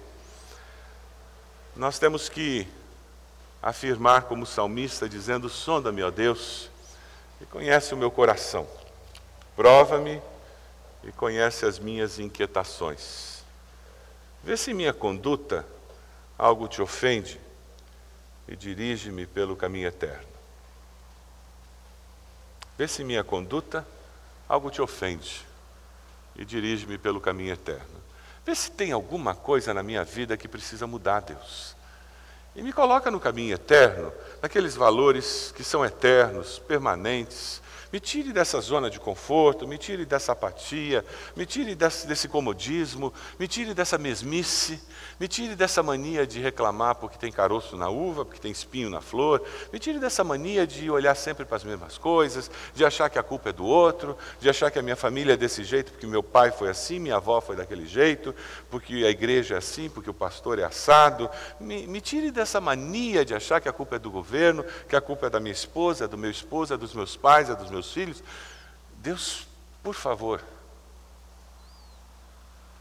nós 1.76 1.98
temos 1.98 2.28
que 2.28 2.66
afirmar 3.62 4.22
como 4.22 4.46
salmista, 4.46 5.08
dizendo: 5.08 5.48
Sonda-me, 5.48 6.02
ó 6.02 6.10
Deus, 6.10 6.70
e 7.40 7.46
conhece 7.46 7.94
o 7.94 7.96
meu 7.96 8.10
coração, 8.10 8.66
prova-me 9.54 10.20
e 11.06 11.12
conhece 11.12 11.64
as 11.64 11.78
minhas 11.78 12.18
inquietações. 12.18 13.44
Vê 14.42 14.56
se 14.56 14.74
minha 14.74 14.92
conduta 14.92 15.64
algo 16.36 16.66
te 16.66 16.82
ofende 16.82 17.40
e 18.48 18.56
dirige-me 18.56 19.26
pelo 19.26 19.56
caminho 19.56 19.86
eterno. 19.86 20.26
Vê 22.76 22.88
se 22.88 23.04
minha 23.04 23.22
conduta 23.24 23.86
algo 24.48 24.70
te 24.70 24.82
ofende 24.82 25.46
e 26.34 26.44
dirige-me 26.44 26.98
pelo 26.98 27.20
caminho 27.20 27.52
eterno. 27.52 27.96
Vê 28.44 28.54
se 28.54 28.70
tem 28.70 28.92
alguma 28.92 29.34
coisa 29.34 29.72
na 29.72 29.82
minha 29.82 30.04
vida 30.04 30.36
que 30.36 30.48
precisa 30.48 30.86
mudar, 30.86 31.20
Deus. 31.20 31.74
E 32.54 32.62
me 32.62 32.72
coloca 32.72 33.10
no 33.10 33.20
caminho 33.20 33.54
eterno, 33.54 34.12
naqueles 34.42 34.74
valores 34.74 35.52
que 35.54 35.62
são 35.62 35.84
eternos, 35.84 36.58
permanentes, 36.58 37.60
Me 37.92 38.00
tire 38.00 38.32
dessa 38.32 38.60
zona 38.60 38.90
de 38.90 38.98
conforto, 38.98 39.66
me 39.66 39.78
tire 39.78 40.04
dessa 40.04 40.32
apatia, 40.32 41.04
me 41.36 41.46
tire 41.46 41.74
desse, 41.74 42.06
desse 42.06 42.28
comodismo, 42.28 43.12
me 43.38 43.46
tire 43.46 43.74
dessa 43.74 43.96
mesmice, 43.96 44.80
me 45.20 45.28
tire 45.28 45.54
dessa 45.54 45.82
mania 45.82 46.26
de 46.26 46.40
reclamar 46.40 46.96
porque 46.96 47.16
tem 47.16 47.30
caroço 47.30 47.76
na 47.76 47.88
uva, 47.88 48.24
porque 48.24 48.40
tem 48.40 48.50
espinho 48.50 48.90
na 48.90 49.00
flor, 49.00 49.42
me 49.72 49.78
tire 49.78 49.98
dessa 49.98 50.24
mania 50.24 50.66
de 50.66 50.90
olhar 50.90 51.14
sempre 51.14 51.44
para 51.44 51.56
as 51.56 51.64
mesmas 51.64 51.96
coisas, 51.96 52.50
de 52.74 52.84
achar 52.84 53.08
que 53.08 53.18
a 53.18 53.22
culpa 53.22 53.50
é 53.50 53.52
do 53.52 53.64
outro, 53.64 54.16
de 54.40 54.48
achar 54.48 54.70
que 54.70 54.78
a 54.78 54.82
minha 54.82 54.96
família 54.96 55.34
é 55.34 55.36
desse 55.36 55.62
jeito 55.62 55.92
porque 55.92 56.06
meu 56.06 56.22
pai 56.22 56.50
foi 56.50 56.68
assim, 56.68 56.98
minha 56.98 57.16
avó 57.16 57.40
foi 57.40 57.56
daquele 57.56 57.86
jeito, 57.86 58.34
porque 58.70 58.94
a 59.04 59.10
igreja 59.10 59.54
é 59.54 59.58
assim, 59.58 59.88
porque 59.88 60.10
o 60.10 60.14
pastor 60.14 60.58
é 60.58 60.64
assado. 60.64 61.30
Me, 61.60 61.86
me 61.86 62.00
tire 62.00 62.30
dessa 62.30 62.60
mania 62.60 63.24
de 63.24 63.34
achar 63.34 63.60
que 63.60 63.68
a 63.68 63.72
culpa 63.72 63.96
é 63.96 63.98
do 63.98 64.10
governo, 64.10 64.64
que 64.88 64.96
a 64.96 65.00
culpa 65.00 65.26
é 65.26 65.30
da 65.30 65.40
minha 65.40 65.52
esposa, 65.52 66.04
é 66.04 66.08
do 66.08 66.18
meu 66.18 66.30
esposo, 66.30 66.74
é 66.74 66.76
dos 66.76 66.92
meus 66.92 67.16
pais, 67.16 67.48
é 67.48 67.54
dos 67.54 67.70
meus 67.70 67.85
filhos. 67.92 68.22
Deus, 68.96 69.46
por 69.82 69.94
favor, 69.94 70.42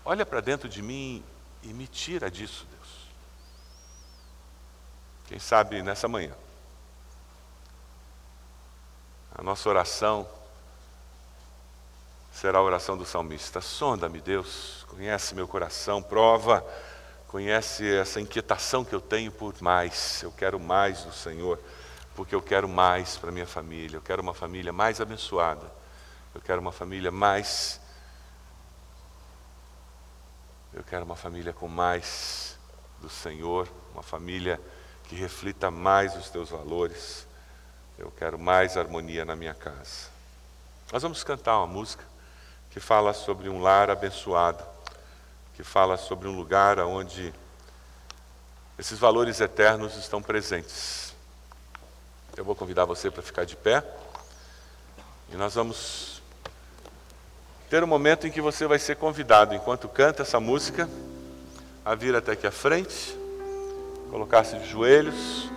olha 0.04 0.26
para 0.26 0.42
dentro 0.42 0.68
de 0.68 0.82
mim 0.82 1.24
e 1.64 1.68
me 1.68 1.88
tira 1.88 2.30
disso, 2.30 2.66
Deus. 2.70 3.10
Quem 5.28 5.40
sabe 5.40 5.82
nessa 5.82 6.08
manhã, 6.08 6.34
a 9.34 9.42
nossa 9.42 9.68
oração 9.68 10.28
será 12.32 12.60
a 12.60 12.62
oração 12.62 12.98
do 12.98 13.06
salmista. 13.06 13.62
Sonda-me, 13.62 14.20
Deus, 14.20 14.86
conhece 14.90 15.34
meu 15.34 15.48
coração, 15.48 16.04
prova, 16.04 16.66
conhece 17.28 17.96
essa 17.96 18.20
inquietação 18.20 18.84
que 18.84 18.94
eu 18.94 19.02
tenho 19.02 19.32
por 19.32 19.60
mais. 19.62 20.22
Eu 20.22 20.32
quero 20.32 20.60
mais 20.60 21.04
do 21.04 21.14
Senhor, 21.14 21.60
porque 22.16 22.34
eu 22.34 22.42
quero 22.42 22.68
mais 22.68 23.18
para 23.18 23.32
minha 23.32 23.48
família. 23.48 23.98
Eu 23.98 24.02
quero 24.02 24.22
uma 24.22 24.34
família 24.34 24.72
mais 24.72 25.02
abençoada. 25.02 25.72
Eu 26.34 26.42
quero 26.42 26.62
uma 26.62 26.72
família 26.72 27.12
mais 27.12 27.80
eu 30.76 30.84
quero 30.84 31.06
uma 31.06 31.16
família 31.16 31.54
com 31.54 31.70
mais 31.70 32.58
do 33.00 33.10
Senhor, 33.10 33.66
uma 33.94 34.04
família 34.04 34.60
que 35.06 35.16
reflita 35.16 35.72
mais 35.72 36.14
os 36.18 36.30
teus 36.30 36.50
valores. 36.50 37.26
Eu 37.98 38.12
quero 38.12 38.38
mais 38.38 38.76
harmonia 38.76 39.24
na 39.24 39.38
minha 39.38 39.54
casa. 39.54 40.10
Nós 40.92 41.02
vamos 41.02 41.24
cantar 41.24 41.60
uma 41.60 41.68
música 41.68 42.04
que 42.70 42.82
fala 42.82 43.14
sobre 43.14 43.48
um 43.48 43.62
lar 43.62 43.90
abençoado, 43.90 44.62
que 45.54 45.64
fala 45.64 45.96
sobre 45.96 46.28
um 46.28 46.36
lugar 46.36 46.78
onde 46.80 47.34
esses 48.78 49.00
valores 49.00 49.40
eternos 49.40 49.96
estão 49.96 50.22
presentes. 50.22 51.05
Eu 52.38 52.44
vou 52.44 52.54
convidar 52.54 52.84
você 52.84 53.10
para 53.10 53.24
ficar 53.24 53.46
de 53.46 53.56
pé 53.56 53.82
e 55.32 55.38
nós 55.38 55.56
vamos 55.56 56.22
ter 57.70 57.82
um 57.82 57.88
momento 57.88 58.28
em 58.28 58.32
que 58.32 58.42
você 58.42 58.68
vai 58.68 58.78
ser 58.78 58.98
convidado, 58.98 59.56
enquanto 59.56 59.88
canta 59.88 60.24
essa 60.24 60.38
música, 60.38 60.90
a 61.86 61.96
vir 61.96 62.14
até 62.14 62.34
aqui 62.34 62.46
à 62.46 62.52
frente, 62.52 63.18
colocar-se 64.12 64.58
de 64.58 64.68
joelhos, 64.68 65.50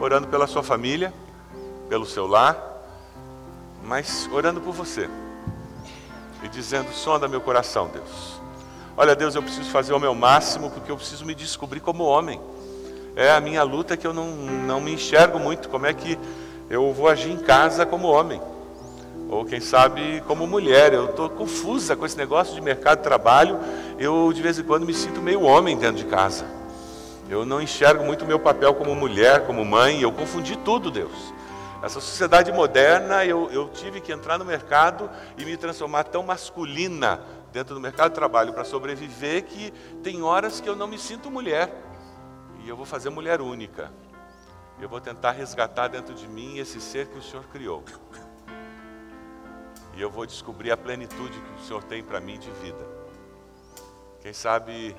orando 0.00 0.26
pela 0.26 0.46
sua 0.46 0.62
família, 0.62 1.12
pelo 1.90 2.06
seu 2.06 2.26
lar, 2.26 2.58
mas 3.82 4.26
orando 4.32 4.62
por 4.62 4.72
você 4.72 5.10
e 6.42 6.48
dizendo: 6.48 6.90
sonda 6.94 7.28
meu 7.28 7.42
coração, 7.42 7.88
Deus. 7.88 8.40
Olha, 8.96 9.14
Deus, 9.14 9.34
eu 9.34 9.42
preciso 9.42 9.68
fazer 9.70 9.92
o 9.92 10.00
meu 10.00 10.14
máximo 10.14 10.70
porque 10.70 10.90
eu 10.90 10.96
preciso 10.96 11.26
me 11.26 11.34
descobrir 11.34 11.80
como 11.80 12.04
homem. 12.04 12.40
É 13.16 13.30
a 13.30 13.40
minha 13.40 13.62
luta 13.62 13.96
que 13.96 14.06
eu 14.06 14.12
não, 14.12 14.28
não 14.28 14.80
me 14.80 14.94
enxergo 14.94 15.38
muito. 15.38 15.68
Como 15.68 15.86
é 15.86 15.92
que 15.92 16.18
eu 16.68 16.92
vou 16.92 17.08
agir 17.08 17.30
em 17.30 17.38
casa 17.38 17.86
como 17.86 18.08
homem? 18.08 18.40
ou 19.34 19.44
quem 19.44 19.60
sabe 19.60 20.22
como 20.26 20.46
mulher. 20.46 20.92
Eu 20.92 21.06
estou 21.06 21.28
confusa 21.28 21.96
com 21.96 22.06
esse 22.06 22.16
negócio 22.16 22.54
de 22.54 22.60
mercado 22.60 22.98
de 22.98 23.04
trabalho. 23.04 23.58
Eu 23.98 24.32
de 24.32 24.40
vez 24.40 24.58
em 24.58 24.62
quando 24.62 24.86
me 24.86 24.94
sinto 24.94 25.20
meio 25.20 25.42
homem 25.42 25.76
dentro 25.76 25.96
de 25.96 26.04
casa. 26.04 26.44
Eu 27.28 27.44
não 27.44 27.60
enxergo 27.60 28.04
muito 28.04 28.24
o 28.24 28.28
meu 28.28 28.38
papel 28.38 28.74
como 28.74 28.94
mulher, 28.94 29.46
como 29.46 29.64
mãe. 29.64 30.00
Eu 30.00 30.12
confundi 30.12 30.56
tudo, 30.58 30.90
Deus. 30.90 31.34
Essa 31.82 32.00
sociedade 32.00 32.50
moderna, 32.52 33.24
eu, 33.24 33.50
eu 33.50 33.68
tive 33.68 34.00
que 34.00 34.12
entrar 34.12 34.38
no 34.38 34.44
mercado 34.44 35.10
e 35.36 35.44
me 35.44 35.56
transformar 35.56 36.04
tão 36.04 36.22
masculina 36.22 37.20
dentro 37.52 37.74
do 37.74 37.80
mercado 37.80 38.10
de 38.10 38.14
trabalho 38.14 38.52
para 38.52 38.64
sobreviver 38.64 39.44
que 39.44 39.72
tem 40.02 40.22
horas 40.22 40.60
que 40.60 40.68
eu 40.68 40.74
não 40.76 40.86
me 40.86 40.98
sinto 40.98 41.30
mulher. 41.30 41.70
E 42.64 42.68
eu 42.68 42.76
vou 42.76 42.84
fazer 42.84 43.10
mulher 43.10 43.40
única. 43.40 43.92
Eu 44.80 44.88
vou 44.88 45.00
tentar 45.00 45.30
resgatar 45.30 45.86
dentro 45.86 46.14
de 46.14 46.26
mim 46.26 46.58
esse 46.58 46.80
ser 46.80 47.06
que 47.06 47.18
o 47.18 47.22
Senhor 47.22 47.44
criou 47.44 47.84
e 49.96 50.00
eu 50.00 50.10
vou 50.10 50.26
descobrir 50.26 50.70
a 50.72 50.76
plenitude 50.76 51.40
que 51.40 51.62
o 51.62 51.64
Senhor 51.64 51.82
tem 51.84 52.02
para 52.02 52.20
mim 52.20 52.38
de 52.38 52.50
vida. 52.50 52.84
Quem 54.20 54.32
sabe 54.32 54.96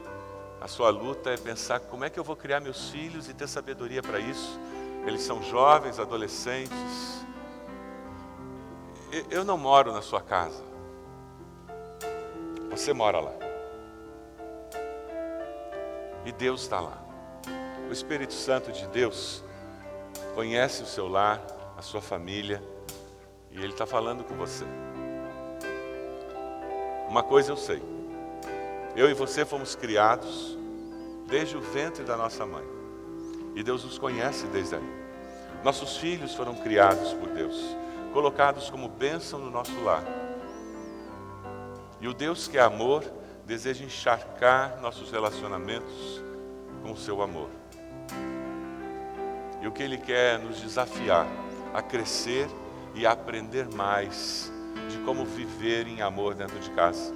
a 0.61 0.67
sua 0.67 0.89
luta 0.89 1.31
é 1.31 1.37
pensar 1.37 1.79
como 1.81 2.05
é 2.05 2.09
que 2.09 2.19
eu 2.19 2.23
vou 2.23 2.35
criar 2.35 2.61
meus 2.61 2.89
filhos 2.89 3.27
e 3.27 3.33
ter 3.33 3.47
sabedoria 3.47 4.01
para 4.01 4.19
isso. 4.19 4.59
Eles 5.05 5.21
são 5.21 5.43
jovens, 5.43 5.99
adolescentes. 5.99 7.25
Eu 9.29 9.43
não 9.43 9.57
moro 9.57 9.91
na 9.91 10.01
sua 10.01 10.21
casa. 10.21 10.63
Você 12.71 12.93
mora 12.93 13.19
lá. 13.19 13.33
E 16.25 16.31
Deus 16.31 16.61
está 16.61 16.79
lá. 16.79 17.04
O 17.87 17.93
Espírito 17.93 18.33
Santo 18.33 18.71
de 18.71 18.87
Deus 18.87 19.43
conhece 20.33 20.81
o 20.81 20.85
seu 20.87 21.07
lar, 21.07 21.41
a 21.77 21.81
sua 21.81 22.01
família, 22.01 22.61
e 23.51 23.57
Ele 23.57 23.73
está 23.73 23.85
falando 23.85 24.23
com 24.23 24.35
você. 24.35 24.65
Uma 27.07 27.21
coisa 27.21 27.51
eu 27.51 27.57
sei: 27.57 27.81
eu 28.95 29.09
e 29.09 29.13
você 29.13 29.45
fomos 29.45 29.75
criados 29.75 30.57
desde 31.27 31.55
o 31.55 31.61
ventre 31.61 32.03
da 32.03 32.17
nossa 32.17 32.45
mãe, 32.45 32.65
e 33.55 33.61
Deus 33.61 33.83
nos 33.83 33.97
conhece 33.99 34.47
desde 34.47 34.75
aí. 34.75 35.05
Nossos 35.63 35.97
filhos 35.97 36.33
foram 36.33 36.55
criados 36.55 37.13
por 37.13 37.29
Deus, 37.29 37.55
colocados 38.13 38.69
como 38.69 38.89
bênção 38.89 39.39
no 39.39 39.51
nosso 39.51 39.79
lar. 39.81 40.03
E 42.01 42.07
o 42.07 42.13
Deus 42.13 42.47
que 42.47 42.57
é 42.57 42.61
amor 42.61 43.03
deseja 43.45 43.85
encharcar 43.85 44.79
nossos 44.81 45.11
relacionamentos 45.11 46.23
com 46.81 46.91
o 46.91 46.97
seu 46.97 47.21
amor. 47.21 47.49
E 49.65 49.67
o 49.67 49.71
que 49.71 49.81
Ele 49.81 49.97
quer 49.97 50.35
é 50.35 50.37
nos 50.37 50.61
desafiar 50.61 51.25
a 51.73 51.81
crescer 51.81 52.47
e 52.93 53.03
a 53.03 53.13
aprender 53.13 53.67
mais 53.73 54.53
de 54.91 54.99
como 54.99 55.25
viver 55.25 55.87
em 55.87 56.03
amor 56.03 56.35
dentro 56.35 56.59
de 56.59 56.69
casa. 56.69 57.11